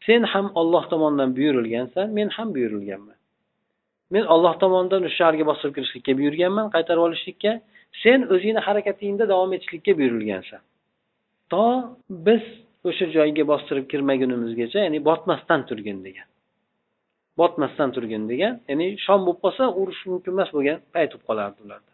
sen 0.07 0.21
ham 0.33 0.47
olloh 0.59 0.83
tomonidan 0.91 1.29
buyurilgansan 1.37 2.07
men 2.17 2.27
ham 2.37 2.47
buyurilganman. 2.55 3.17
Men 4.13 4.23
olloh 4.33 4.53
tomonidan 4.63 5.01
o'sha 5.07 5.17
shaharga 5.19 5.45
bostirib 5.49 5.73
kirishlikka 5.77 6.11
buyurganman 6.19 6.67
qaytarib 6.75 7.03
olishlikka. 7.07 7.51
Sen 8.03 8.19
o'zingni 8.33 8.61
harakatingda 8.67 9.25
davom 9.33 9.51
etishlikka 9.57 9.91
buyurilgansan. 9.99 10.61
To 11.51 11.63
biz 12.27 12.43
o'sha 12.89 13.05
joyga 13.17 13.43
bostirib 13.51 13.85
kirmagunimizgacha 13.91 14.79
ya'ni 14.85 14.99
botmasdan 15.09 15.61
turgin 15.69 15.99
degan. 16.07 16.27
Botmasdan 17.39 17.89
turgin 17.95 18.23
degan 18.31 18.53
ya'ni 18.69 18.87
shom 19.05 19.19
bo'lib 19.25 19.39
qolsa 19.45 19.63
urush 19.81 20.01
mumkin 20.11 20.31
emas 20.35 20.49
bo'lgan 20.55 20.77
payt 20.93 21.09
bo'lib 21.11 21.25
qolardi 21.29 21.59
ularda. 21.65 21.93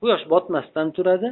Quyosh 0.00 0.24
botmasdan 0.32 0.86
turadi. 0.96 1.28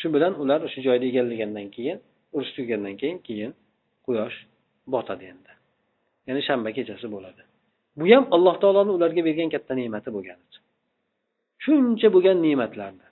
Shu 0.00 0.06
bilan 0.14 0.32
ular 0.42 0.60
o'sha 0.66 0.80
joyni 0.86 1.06
egallagandan 1.10 1.68
keyin 1.76 1.98
urush 2.36 2.52
tugagandan 2.56 2.94
keyin 3.00 3.18
keyin 3.28 3.52
quyosh 4.06 4.36
botadi 4.94 5.24
endi. 5.32 5.52
Ya'ni 6.26 6.40
shanba 6.48 6.70
kechasi 6.76 7.06
bo'ladi. 7.14 7.42
Bu 7.98 8.04
ham 8.12 8.24
alloh 8.34 8.54
taoloni 8.62 8.92
ularga 8.96 9.22
bergan 9.28 9.48
katta 9.54 9.72
ne'mati 9.80 10.10
bo'lgan 10.16 10.38
shuncha 11.66 12.08
bo'lgan 12.14 12.38
ne'matlarni 12.46 13.06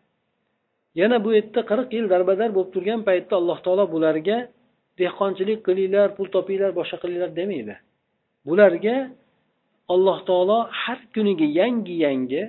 yana 1.00 1.16
bu 1.24 1.30
yerda 1.36 1.60
qirq 1.70 1.88
yil 1.96 2.06
darbadar 2.12 2.50
bo'lib 2.56 2.70
turgan 2.74 3.00
paytda 3.08 3.34
alloh 3.40 3.58
taolo 3.66 3.84
bularga 3.94 4.38
dehqonchilik 5.00 5.58
qilinglar 5.66 6.08
pul 6.16 6.26
topinglar 6.36 6.70
boshqa 6.80 6.96
qilinglar 7.02 7.30
demaydi. 7.40 7.74
Bularga 8.48 8.96
alloh 9.94 10.18
taolo 10.28 10.58
har 10.82 10.98
kuniga 11.14 11.46
yangi 11.60 11.94
yangi 12.06 12.42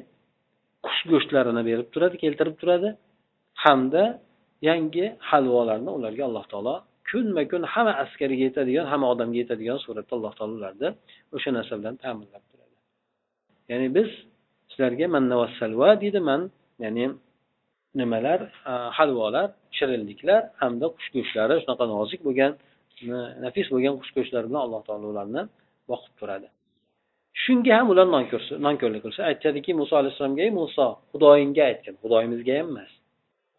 qush 0.86 1.02
go'shtlarini 1.12 1.62
berib 1.70 1.88
turadi 1.94 2.16
keltirib 2.24 2.56
turadi 2.62 2.90
hamda 3.64 4.04
yangi 4.70 5.06
halvolarni 5.30 5.92
ularga 5.98 6.24
alloh 6.30 6.46
taolo 6.52 6.76
kunma 7.10 7.44
kun 7.52 7.64
hamma 7.74 7.94
askarga 8.04 8.44
yetadigan 8.48 8.86
hamma 8.92 9.08
odamga 9.14 9.38
yetadigan 9.42 9.78
suratda 9.86 10.14
alloh 10.18 10.34
taolo 10.38 10.54
ularni 10.60 10.90
o'sha 11.36 11.50
narsa 11.58 11.74
bilan 11.80 11.96
ta'minlab 12.04 12.44
turadi. 12.50 12.76
Ya'ni 13.72 13.88
biz 13.98 14.10
sizlarga 14.72 15.06
manna 15.16 15.36
va 15.42 15.48
salva 15.60 15.90
deydi 16.04 16.20
man 16.30 16.42
ya'ni 16.84 17.06
nimalar? 18.02 18.40
Halvolar 18.98 19.48
shirinliklar 19.78 20.42
hamda 20.62 20.88
qush 20.96 21.10
go'shtlari 21.16 21.56
shunaqa 21.64 21.86
nozik 21.96 22.22
bo'lgan 22.28 22.52
nafis 23.46 23.68
bo'lgan 23.74 23.96
qush 24.02 24.12
go'shtlari 24.18 24.46
bilan 24.50 24.62
alloh 24.66 24.82
taolo 24.88 25.06
ularni 25.14 25.42
boqib 25.92 26.14
turadi. 26.20 26.48
Shunga 27.44 27.74
ham 27.80 27.88
ular 27.94 28.08
nonko'rlik 28.68 29.02
qilsa 29.06 29.22
aytadiki 29.32 29.72
muso 29.82 29.94
alayhissalomga 30.02 30.42
ey 30.48 30.52
muso 30.62 30.86
xudoyingga 31.12 31.64
aytgin 31.70 31.96
xudoyimizga 32.04 32.54
ham 32.60 32.68
emas. 32.74 32.92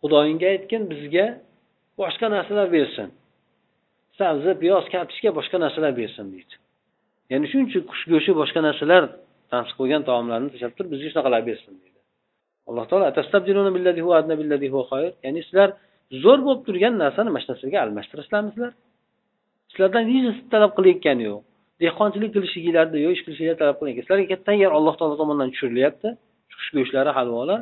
Xudoyingga 0.03 0.47
aytgin 0.55 0.83
bizga 0.93 1.27
boshqa 2.01 2.27
narsalar 2.37 2.69
bersin. 2.77 3.09
Sabzi 4.19 4.53
piyoz 4.63 4.85
kartoshka 4.95 5.31
boshqa 5.39 5.57
narsalar 5.65 5.93
bersin 6.01 6.27
deydi. 6.35 6.55
Ya'ni 7.31 7.47
shuncha 7.53 7.79
qush 7.91 8.05
go'shti 8.13 8.33
boshqa 8.41 8.61
narsalar 8.69 9.03
tansiq 9.53 9.77
bo'lgan 9.81 10.03
taomlarni 10.09 10.49
tashlab 10.53 10.73
turib 10.77 10.91
bizga 10.95 11.09
shunaqalar 11.13 11.43
bersin 11.51 11.73
deydi. 11.81 11.86
Alloh 12.69 12.85
taolo 12.91 13.05
ya'ni 15.25 15.41
sizlar 15.47 15.69
zo'r 16.25 16.41
bo'lib 16.47 16.63
turgan 16.69 16.95
narsani 17.03 17.31
mana 17.35 17.43
shu 17.43 17.49
narsaga 17.53 17.79
almashtirasizlarmi 17.85 18.51
sizlar? 18.55 18.73
Sizlardan 19.71 20.05
hech 20.11 20.23
narsa 20.27 20.43
talab 20.55 20.73
qilayotgani 20.79 21.23
yo'q. 21.31 21.41
Dehqonchilik 21.83 22.31
qilishliginglarni 22.37 22.99
yo'q 23.05 23.13
ish 23.17 23.23
qilishinglarni 23.27 23.61
talab 23.63 23.77
qilayotgan 23.79 24.05
sizlarga 24.07 24.27
katta 24.33 24.53
yer 24.63 24.71
alloh 24.79 24.95
taolo 24.99 25.15
tomonidan 25.23 25.49
tushirilyapti 25.55 26.09
qush 26.59 26.71
go'shtlari 26.77 27.11
halvolar 27.19 27.61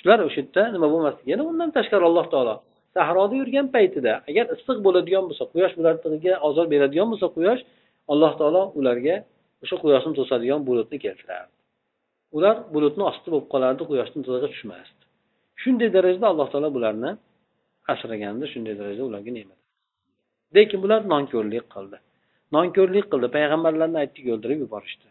shular 0.00 0.18
o'sha 0.26 0.40
yerda 0.42 0.62
nima 0.74 0.86
bo'lmasligi. 0.94 1.28
Yana 1.32 1.44
undan 1.50 1.70
tashqari 1.76 2.04
alloh 2.10 2.26
taolo 2.34 2.54
sahroda 2.96 3.34
yurgan 3.40 3.66
paytida 3.76 4.12
agar 4.30 4.44
issiq 4.54 4.78
bo'ladigan 4.86 5.24
bo'lsa 5.28 5.44
quyosh 5.52 5.74
bularga 5.78 6.34
ozor 6.48 6.66
beradigan 6.74 7.08
bo'lsa 7.12 7.26
quyosh 7.36 7.62
alloh 8.12 8.32
taolo 8.40 8.62
ularga 8.78 9.16
o'sha 9.62 9.76
quyoshni 9.82 10.12
to'sadigan 10.18 10.60
bulutni 10.68 10.98
keltirardi 11.04 11.53
ular 12.36 12.56
bulutni 12.74 13.02
ostida 13.10 13.30
bo'lib 13.34 13.48
qolardi 13.54 13.82
quyoshni 13.90 14.20
tig'iga 14.26 14.48
tushmasdi. 14.54 15.02
Shunday 15.62 15.88
darajada 15.96 16.26
alloh 16.32 16.48
taolo 16.52 16.70
bularni 16.76 17.10
asragandi 17.92 18.44
shunday 18.52 18.74
darajada 18.80 19.04
ularga 19.10 19.32
ne'mat 19.38 19.58
lekin 20.56 20.78
bular 20.84 21.00
nonko'rlik 21.12 21.66
qildi. 21.74 21.98
Nonko'rlik 22.56 23.06
qildi 23.12 23.28
payg'ambarlarni 23.36 23.98
aytdik 24.02 24.26
o'ldirib 24.34 24.58
yuborishdi. 24.64 25.08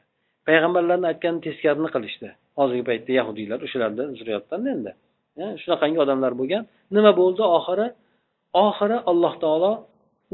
Payg'ambarlarni 0.47 1.07
aytganini 1.11 1.41
teskarini 1.47 1.89
qilishdi. 1.95 2.29
Hozirgi 2.59 2.83
paytda 2.89 3.11
yahudiylar 3.19 3.59
o'shalarni 3.65 4.03
zurriyotdan 4.19 4.61
endi. 4.73 4.91
Shunaqangi 5.61 5.99
odamlar 6.05 6.33
bo'lgan. 6.39 6.63
Nima 6.95 7.11
bo'ldi? 7.21 7.43
Oxiri 7.57 7.87
oxiri 8.67 8.97
alloh 9.11 9.33
taolo 9.43 9.71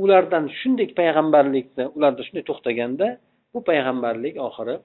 ulardan 0.04 0.46
shunday 0.60 0.88
payg'ambarlikni 1.00 1.86
ularda 1.98 2.22
shunday 2.28 2.44
to'xtaganda 2.50 3.08
bu 3.54 3.60
payg'ambarlik 3.70 4.36
oxiri 4.48 4.76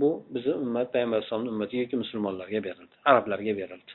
bu 0.00 0.10
bizni 0.34 0.54
ummat 0.64 0.88
payg'ambar 0.92 1.16
alayhisalomni 1.16 1.50
ummatiga 1.54 1.82
yoki 1.84 1.96
musulmonlarga 2.02 2.60
berildi 2.66 2.94
arablarga 3.10 3.52
berildi. 3.60 3.92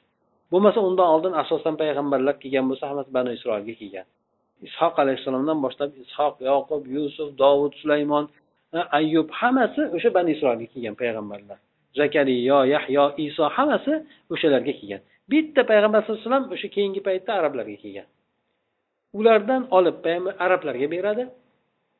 Bo'lmasa 0.51 0.79
undan 0.87 1.07
oldin 1.13 1.33
asosan 1.41 1.75
payg'ambarlar 1.81 2.35
kelgan 2.43 2.65
bo'lsa 2.69 2.85
hammasi 2.89 3.13
banu 3.17 3.29
isroilga 3.37 3.73
kelgan. 3.81 4.07
Ishoq 4.67 4.95
alayhissalomdan 5.03 5.57
boshlab 5.65 5.91
ishoq 6.05 6.35
yoqub 6.49 6.83
yusuf 6.95 7.29
dovud 7.41 7.73
sulaymon 7.81 8.25
ayyub 8.99 9.29
hammasi 9.39 9.81
o'sha 9.95 10.09
bani 10.17 10.29
isroilga 10.35 10.67
kelgan 10.73 10.95
payg'ambarlar. 11.01 11.57
Zakariyo 11.99 12.59
yahyo 12.73 13.05
iso 13.27 13.43
hammasi 13.57 13.93
o'shalarga 14.33 14.73
kelgan. 14.79 15.01
Bitta 15.31 15.61
payg'ambar 15.71 15.99
sallallohu 16.01 16.21
alayhi 16.21 16.31
vasallam 16.31 16.53
o'sha 16.55 16.67
keyingi 16.75 17.01
paytda 17.07 17.31
arablarga 17.39 17.77
kelgan. 17.83 18.07
Ulardan 19.19 19.61
olib 19.77 19.95
arablarga 20.45 20.87
beradi. 20.95 21.23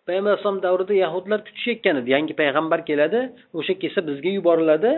Payg'ambar 0.07 0.31
alayhisalom 0.31 0.61
davrida 0.67 0.93
yahudlar 1.05 1.39
kutishayotgan 1.47 1.95
edi 2.01 2.09
yangi 2.15 2.33
payg'ambar 2.41 2.79
keladi 2.89 3.19
o'sha 3.59 3.73
kelsa 3.81 3.99
bizga 4.09 4.31
yuboriladi. 4.37 4.91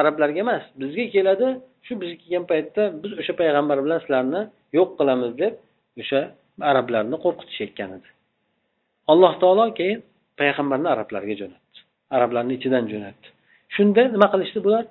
Arablarga 0.00 0.40
emas 0.46 0.64
bizga 0.80 1.04
keladi. 1.14 1.46
Shu 1.86 1.92
biz 2.02 2.10
kelgan 2.20 2.44
paytda 2.52 2.82
biz 3.02 3.12
o'sha 3.20 3.32
payg'ambar 3.40 3.78
bilan 3.84 3.98
sizlarni 4.04 4.40
yo'q 4.78 4.90
qilamiz 4.98 5.32
deb 5.42 5.52
o'sha 6.02 6.20
arablarni 6.70 7.16
qo'rqitishayotgan 7.24 7.90
edi. 7.96 8.08
Alloh 9.12 9.32
taolo 9.42 9.64
keyin 9.78 10.00
payg'ambarni 10.40 10.88
arablarga 10.94 11.34
jo'natdi. 11.40 11.78
Arablarni 12.16 12.52
ichidan 12.58 12.84
jo'natdi. 12.92 13.26
Shunda 13.74 14.02
nima 14.14 14.26
qilishdi 14.32 14.58
bular? 14.66 14.84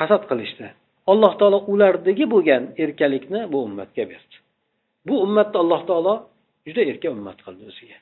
Hasad 0.00 0.22
qilishdi. 0.30 0.66
Alloh 1.12 1.32
taolo 1.40 1.58
ulardagi 1.72 2.24
bo'lgan 2.34 2.62
erkalikni 2.84 3.40
bu 3.52 3.58
ummatga 3.68 4.04
berdi. 4.12 4.36
Bu 5.08 5.14
ummatni 5.24 5.56
alloh 5.62 5.80
taolo 5.90 6.14
juda 6.66 6.82
erka 6.90 7.08
ummat 7.16 7.38
qildi 7.46 7.64
o'ziga. 7.70 7.96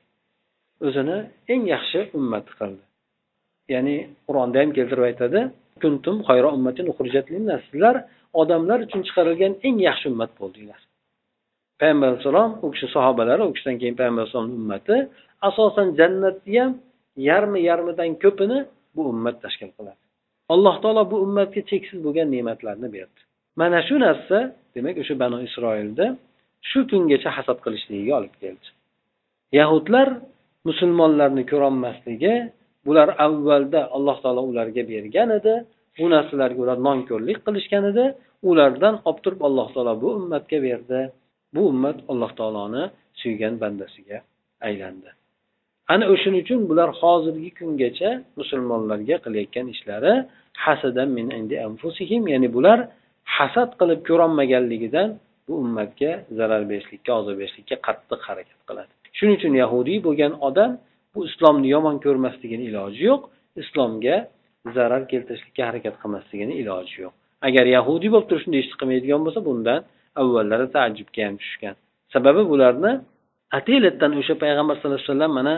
O'zini 0.87 1.19
eng 1.53 1.63
yaxshi 1.75 2.01
ummat 2.19 2.47
qildi. 2.59 2.85
Ya'ni 3.75 3.97
qur'onda 4.27 4.57
ham 4.63 4.71
keltirib 4.77 5.05
aytadi 5.11 5.41
kuntum 5.83 6.17
ummatin 6.57 6.87
sizlar 7.67 7.97
odamlar 8.41 8.79
uchun 8.87 9.01
chiqarilgan 9.07 9.53
eng 9.67 9.77
yaxshi 9.89 10.07
ummat 10.13 10.33
bo'ldinglar. 10.41 10.81
Payg'ambar 11.81 12.09
alayhissalom 12.11 12.51
u 12.65 12.67
kishi 12.75 12.87
sahobalari 12.97 13.43
u 13.49 13.53
kishidan 13.55 13.77
keyin 13.81 13.97
payg'ambar 14.01 14.23
alayhissalomni 14.23 14.55
ummati 14.63 14.97
asosan 15.49 15.89
jannatni 15.99 16.57
ham 16.63 16.73
yarmi 17.29 17.61
yarmidan 17.69 18.11
ko'pini 18.25 18.59
bu 18.95 19.03
ummat 19.13 19.37
tashkil 19.45 19.71
qiladi. 19.77 20.01
Alloh 20.55 20.75
taolo 20.83 21.03
bu 21.13 21.17
ummatga 21.27 21.61
cheksiz 21.71 21.99
bo'lgan 22.07 22.29
ne'matlarni 22.35 22.89
berdi. 22.97 23.21
Mana 23.61 23.79
shu 23.89 23.95
narsa 24.07 24.39
demak 24.75 24.97
o'sha 25.03 25.15
banu 25.23 25.39
isroilda 25.49 26.07
shu 26.71 26.81
kungacha 26.91 27.31
hasad 27.37 27.59
qilishligiga 27.65 28.13
olib 28.21 28.35
keldi. 28.43 28.69
Yahudlar 29.59 30.09
musulmonlarni 30.69 31.43
ko'rolmasligi 31.51 32.35
bular 32.87 33.09
avvalda 33.27 33.81
alloh 33.97 34.17
taolo 34.25 34.43
ularga 34.51 34.83
bergan 34.93 35.29
edi 35.39 35.55
bu 35.99 36.05
narsalarga 36.15 36.59
ular 36.65 36.79
nonko'rlik 36.89 37.39
qilishgan 37.47 37.85
edi 37.93 38.05
ulardan 38.51 38.95
olib 39.09 39.21
turib 39.25 39.41
alloh 39.49 39.69
taolo 39.75 39.95
bu 40.03 40.09
ummatga 40.19 40.59
berdi. 40.67 41.01
Bu 41.55 41.63
ummat 41.73 41.99
alloh 42.11 42.31
taoloni 42.39 42.85
suygan 43.21 43.55
bandasiga 43.63 44.19
aylandi. 44.69 45.11
Ana 45.93 46.05
o'shaning 46.13 46.43
uchun 46.45 46.61
bular 46.71 46.89
hozirgi 47.01 47.51
kungacha 47.59 48.11
musulmonlarga 48.41 49.17
qilayotgan 49.25 49.67
ishlari 49.75 50.13
hasadan 50.65 51.09
min 51.19 51.27
indi 51.39 51.57
anfusihim 51.69 52.23
ya'ni 52.33 52.49
bular 52.57 52.79
hasad 53.37 53.71
qilib 53.81 54.01
ko'rolmaganligidan 54.09 55.09
bu 55.47 55.53
ummatga 55.65 56.11
zarar 56.39 56.63
berishlikka 56.71 57.13
ozor 57.21 57.35
berishlikka 57.41 57.77
qattiq 57.87 58.21
harakat 58.29 58.61
qiladi. 58.69 58.93
Shuning 59.17 59.37
uchun 59.39 59.55
yahudiy 59.63 59.99
bo'lgan 60.07 60.33
odam 60.49 60.71
bu 61.15 61.21
islomni 61.29 61.69
yomon 61.75 61.97
ko'rmasligini 62.05 62.65
iloji 62.71 63.03
yo'q 63.11 63.23
islomga 63.63 64.17
zarar 64.77 65.03
keltirishlikka 65.13 65.63
harakat 65.69 65.95
qilmasligini 66.03 66.55
iloji 66.63 66.97
yo'q. 67.05 67.13
Agar 67.49 67.65
yahudiy 67.77 68.11
bo'lib 68.15 68.29
turib 68.31 68.43
shunday 68.45 68.61
ishni 68.65 68.77
qilmaydigan 68.81 69.21
bo'lsa 69.27 69.41
bundan 69.49 69.81
avvallari 70.21 70.67
taajjubga 70.77 71.23
ham 71.27 71.37
tushgan. 71.43 71.75
Sababi 72.15 72.43
bularni 72.53 72.93
atiylatdan 73.59 74.13
o'sha 74.21 74.35
payg'ambar 74.43 74.75
sallallohu 74.77 75.01
alayhi 75.01 75.13
vasallam 75.13 75.33
mana 75.41 75.55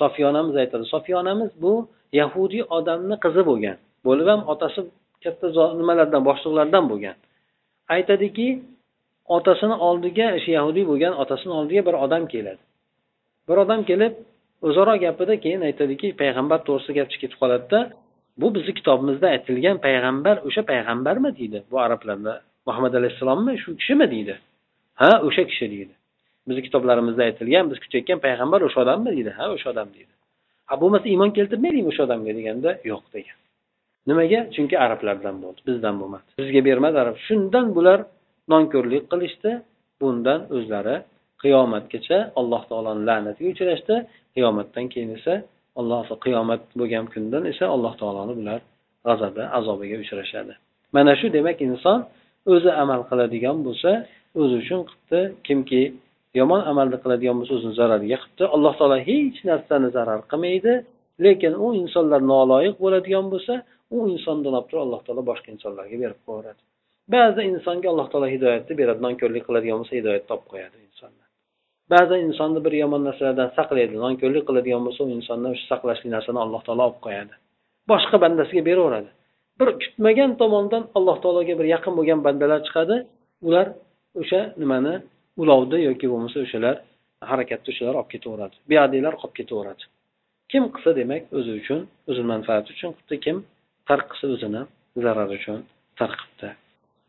sofiya 0.00 0.26
onamiz 0.32 0.54
aytadi. 0.62 0.84
Sofiya 0.94 1.16
onamiz 1.22 1.50
bu 1.64 1.72
yahudiy 2.20 2.62
odamni 2.78 3.16
qizi 3.24 3.42
bo'lgan. 3.50 3.76
Bo'lib 4.06 4.26
ham 4.32 4.40
otasi 4.52 4.80
katta 5.24 5.46
nimalardan 5.80 6.22
boshliqlardan 6.28 6.84
bo'lgan. 6.90 7.16
Aytadiki 7.96 8.48
otasini 9.36 9.76
oldiga 9.88 10.26
o'sha 10.36 10.50
yahudiy 10.58 10.84
bo'lgan 10.90 11.12
otasini 11.22 11.52
oldiga 11.60 11.82
bir 11.88 11.94
odam 12.04 12.22
keladi. 12.34 12.62
Bir 13.48 13.56
odam 13.64 13.80
kelib 13.90 14.14
o'zaro 14.68 14.94
gapida 15.04 15.34
keyin 15.44 15.62
aytadiki 15.68 16.08
payg'ambar 16.22 16.58
to'g'risida 16.66 16.94
gap 16.98 17.08
chiqib 17.12 17.22
ketib 17.24 17.38
qoladida 17.42 17.80
bu 18.40 18.46
bizni 18.54 18.72
kitobimizda 18.78 19.26
aytilgan 19.34 19.76
payg'ambar 19.86 20.36
o'sha 20.48 20.62
payg'ambarmi 20.72 21.30
deydi. 21.38 21.58
Bu 21.70 21.76
arablarda 21.86 22.32
muhammad 22.66 22.94
alayhissalommi 23.00 23.52
shu 23.62 23.70
kishimi 23.80 24.06
deydi. 24.14 24.34
Ha 25.00 25.10
o'sha 25.26 25.44
kishi 25.50 25.66
deydi. 25.74 25.94
Bizni 26.48 26.62
kitoblarimizda 26.66 27.22
aytilgan 27.28 27.64
biz 27.70 27.78
kutayotgan 27.84 28.18
payg'ambar 28.26 28.60
o'sha 28.68 28.78
odammi 28.84 29.10
deydi. 29.16 29.30
Ha 29.38 29.44
o'sha 29.54 29.68
odam 29.74 29.88
deydi. 29.96 30.12
Ha 30.68 30.74
bo'lmasa 30.82 31.06
iymon 31.12 31.30
keltirmaydingmi 31.38 31.90
o'sha 31.92 32.02
odamga 32.06 32.32
deganda 32.38 32.70
yo'q 32.90 33.04
degan. 33.16 33.36
Nimaga? 34.08 34.40
Chunki 34.54 34.76
arablardan 34.84 35.36
bo'ldi 35.44 35.60
bizdan 35.68 35.94
bo'lmadi. 36.00 36.26
Bizga 36.40 36.60
bermadi 36.68 36.96
arab. 37.04 37.16
Shundan 37.26 37.66
bular 37.76 37.98
nonko'rlik 38.52 39.04
qilishdi 39.12 39.50
bundan 40.00 40.40
o'zlari 40.56 40.96
qiyomatgacha 41.44 42.18
alloh 42.40 42.62
taoloni 42.70 43.02
la'natiga 43.08 43.48
uchrashdi. 43.54 43.94
Qiyomatdan 44.34 44.86
keyin 44.92 45.10
esa 45.18 45.34
alloh 45.80 46.02
qiyomat 46.24 46.62
bo'lgan 46.80 47.04
kundan 47.14 47.42
esa 47.52 47.64
alloh 47.74 47.92
taoloni 48.00 48.34
bular 48.40 48.60
g'azabi 49.06 49.42
azobiga 49.58 49.96
uchrashadi. 50.04 50.52
Mana 50.96 51.12
shu 51.20 51.26
demak 51.36 51.58
inson 51.68 51.98
o'zi 52.52 52.70
amal 52.82 53.00
qiladigan 53.10 53.56
bo'lsa 53.66 53.90
o'zi 54.40 54.54
uchun 54.62 54.80
qilibdi 54.88 55.20
kimki 55.46 55.82
yomon 56.40 56.60
amalni 56.70 56.96
qiladigan 57.04 57.36
bo'lsa 57.38 57.52
o'zini 57.58 57.74
zarariga 57.80 58.16
qilibdi 58.22 58.44
alloh 58.54 58.72
taolo 58.78 58.98
hech 59.08 59.38
narsani 59.50 59.88
zarar 59.96 60.20
qilmaydi. 60.32 60.74
Lekin 61.24 61.52
u 61.64 61.66
insonlar 61.82 62.20
noloyiq 62.34 62.76
bo'ladigan 62.84 63.26
bo'lsa 63.32 63.54
u 63.96 63.98
insondan 64.14 64.54
olib 64.58 64.68
turib 64.70 64.82
alloh 64.86 65.00
taolo 65.06 65.22
boshqa 65.30 65.48
insonlarga 65.54 65.96
berib 66.02 66.20
qo'yaveradi 66.26 66.62
ba'zi 67.14 67.40
insonga 67.52 67.88
alloh 67.92 68.06
taolo 68.12 68.28
hidoyatni 68.34 68.74
beradi 68.80 69.00
nonko'rlik 69.06 69.44
qiladigan 69.48 69.76
bo'lsa 69.80 69.94
hidoyatni 70.00 70.30
olib 70.36 70.46
qo'yadi 70.52 70.76
insonni 70.86 71.23
ba'zi 71.92 72.16
insonni 72.28 72.60
bir 72.66 72.74
yomon 72.82 73.02
narsalardan 73.08 73.50
saqlaydi 73.58 73.96
nonko'rlik 74.04 74.44
qiladigan 74.48 74.82
bo'lsa 74.86 75.00
u 75.06 75.10
insondan 75.18 75.50
o'sha 75.54 75.66
saqlashlik 75.72 76.10
narsani 76.16 76.38
alloh 76.44 76.60
taolo 76.66 76.82
olib 76.88 77.00
qo'yadi. 77.06 77.34
Boshqa 77.90 78.16
bandasiga 78.24 78.62
beraveradi. 78.70 79.10
Bir 79.60 79.68
kutmagan 79.82 80.30
tomondan 80.40 80.82
alloh 80.98 81.16
taologa 81.24 81.54
bir 81.60 81.66
yaqin 81.74 81.92
bo'lgan 81.98 82.20
bandalar 82.26 82.60
chiqadi. 82.66 82.96
Ular 83.46 83.66
o'sha 84.20 84.40
nimani 84.62 84.94
ulovni 85.42 85.78
yoki 85.88 86.06
bo'lmasa 86.12 86.36
o'shalar 86.44 86.76
harakatni 87.30 87.68
o'shalar 87.72 87.94
olib 88.00 88.10
ketaveradi. 88.14 88.54
Buyoqdagilar 88.68 89.14
qolib 89.20 89.34
ketaveradi. 89.40 89.82
Kim 90.50 90.64
qilsa 90.74 90.90
demak 91.00 91.22
o'zi 91.38 91.52
uchun 91.60 91.80
o'zini 92.10 92.28
manfaati 92.34 92.68
uchun 92.74 92.90
qilibdi 92.96 93.16
kim 93.24 93.36
tark 93.88 94.06
qilsa 94.10 94.26
o'zini 94.34 94.62
zarari 95.04 95.34
uchun 95.40 95.58
tark 96.00 96.18
qilibdi 96.20 96.48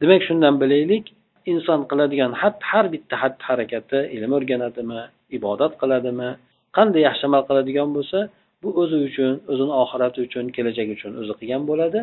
demak 0.02 0.22
shundan 0.28 0.56
bilaylik 0.64 1.06
inson 1.52 1.80
qiladigan 1.92 2.32
xatti 2.42 2.66
har 2.72 2.86
bitta 2.94 3.16
xatti 3.24 3.44
harakati 3.50 4.00
ilm 4.16 4.32
o'rganadimi 4.38 5.02
ibodat 5.38 5.74
qiladimi 5.82 6.30
qanday 6.78 7.02
yaxshi 7.08 7.24
amal 7.30 7.44
qiladigan 7.50 7.90
bo'lsa 7.98 8.20
bu 8.66 8.70
o'zi 8.82 8.98
uchun 9.08 9.34
o'zini 9.52 9.74
oxirati 9.84 10.20
uchun 10.28 10.46
kelajagi 10.56 10.92
uchun 10.98 11.12
o'zi 11.22 11.34
qilgan 11.40 11.64
bo'ladi. 11.70 12.00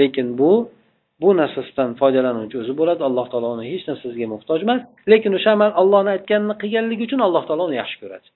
Lekin 0.00 0.26
bu 0.40 0.50
bu 1.22 1.28
narsasidan 1.40 1.90
foydalanuvchi 2.00 2.56
o'zi 2.62 2.72
bo'ladi. 2.80 3.02
Alloh 3.08 3.26
taolo 3.32 3.48
uni 3.56 3.64
hech 3.72 3.84
narsasiga 3.90 4.26
muhtoj 4.34 4.60
emas. 4.66 4.80
Lekin 5.12 5.32
o'sha 5.38 5.50
amal 5.56 5.70
allohni 5.80 6.10
aytganini 6.16 6.54
qilganligi 6.62 7.02
uchun 7.08 7.20
alloh 7.26 7.42
taolo 7.48 7.62
uni 7.68 7.76
yaxshi 7.82 7.96
ko'radi. 8.02 8.26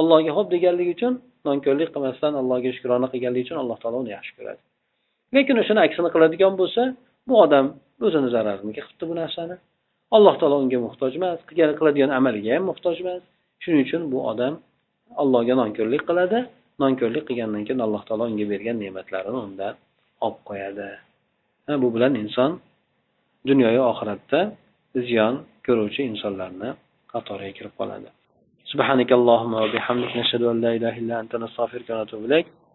Allohga 0.00 0.32
ho'p 0.36 0.48
deganligi 0.54 0.92
uchun 0.96 1.12
nonko'rlik 1.48 1.90
qilmasdan 1.94 2.32
allohga 2.40 2.70
shukrona 2.76 3.06
qilganligi 3.12 3.44
uchun 3.48 3.58
alloh 3.62 3.76
taolo 3.82 3.96
uni 4.02 4.10
yaxshi 4.16 4.32
ko'radi. 4.38 4.60
Lekin 5.36 5.56
o'shani 5.62 5.80
aksini 5.86 6.08
qiladigan 6.14 6.54
bo'lsa 6.60 6.82
bu 7.28 7.34
odam 7.44 7.66
o'zini 8.06 8.28
zarariga 8.34 8.72
qilibdi 8.76 9.04
bu 9.10 9.14
narsani. 9.22 9.56
alloh 10.15 10.33
taolo 10.39 10.55
unga 10.63 10.79
muhtoj 10.87 11.11
emas 11.19 11.39
qiladigan 11.49 12.11
amaliga 12.19 12.51
ham 12.55 12.63
muhtoj 12.71 12.95
emas 13.03 13.21
shuning 13.61 13.81
uchun 13.85 14.01
bu 14.11 14.17
odam 14.31 14.53
allohga 15.21 15.53
nonko'rlik 15.61 16.03
qiladi 16.09 16.39
nonko'rlik 16.83 17.23
qilgandan 17.29 17.61
keyin 17.67 17.81
alloh 17.87 18.01
taolo 18.07 18.23
unga 18.31 18.45
bergan 18.53 18.77
ne'matlarini 18.83 19.39
undan 19.47 19.73
olib 20.25 20.39
qo'yadi 20.49 20.89
bu 21.81 21.87
bilan 21.95 22.13
inson 22.23 22.51
dunyoyu 23.49 23.81
oxiratda 23.91 24.39
ziyon 25.07 25.33
ko'ruvchi 25.65 26.01
insonlarni 26.11 26.69
qatoriga 27.13 27.53
kirib 27.57 27.75
qoladi 27.81 28.09
سبحانك 28.73 29.11
اللهم 29.19 29.53
وبحمدك 29.63 30.11
نشهد 30.21 30.43
أن 30.51 30.57
لا 30.65 30.71
إله 30.77 30.93
إلا 31.01 31.15
أنت 31.23 31.33
نستغفرك 31.43 31.87
ونتوب 31.89 32.21
إليك 32.27 32.47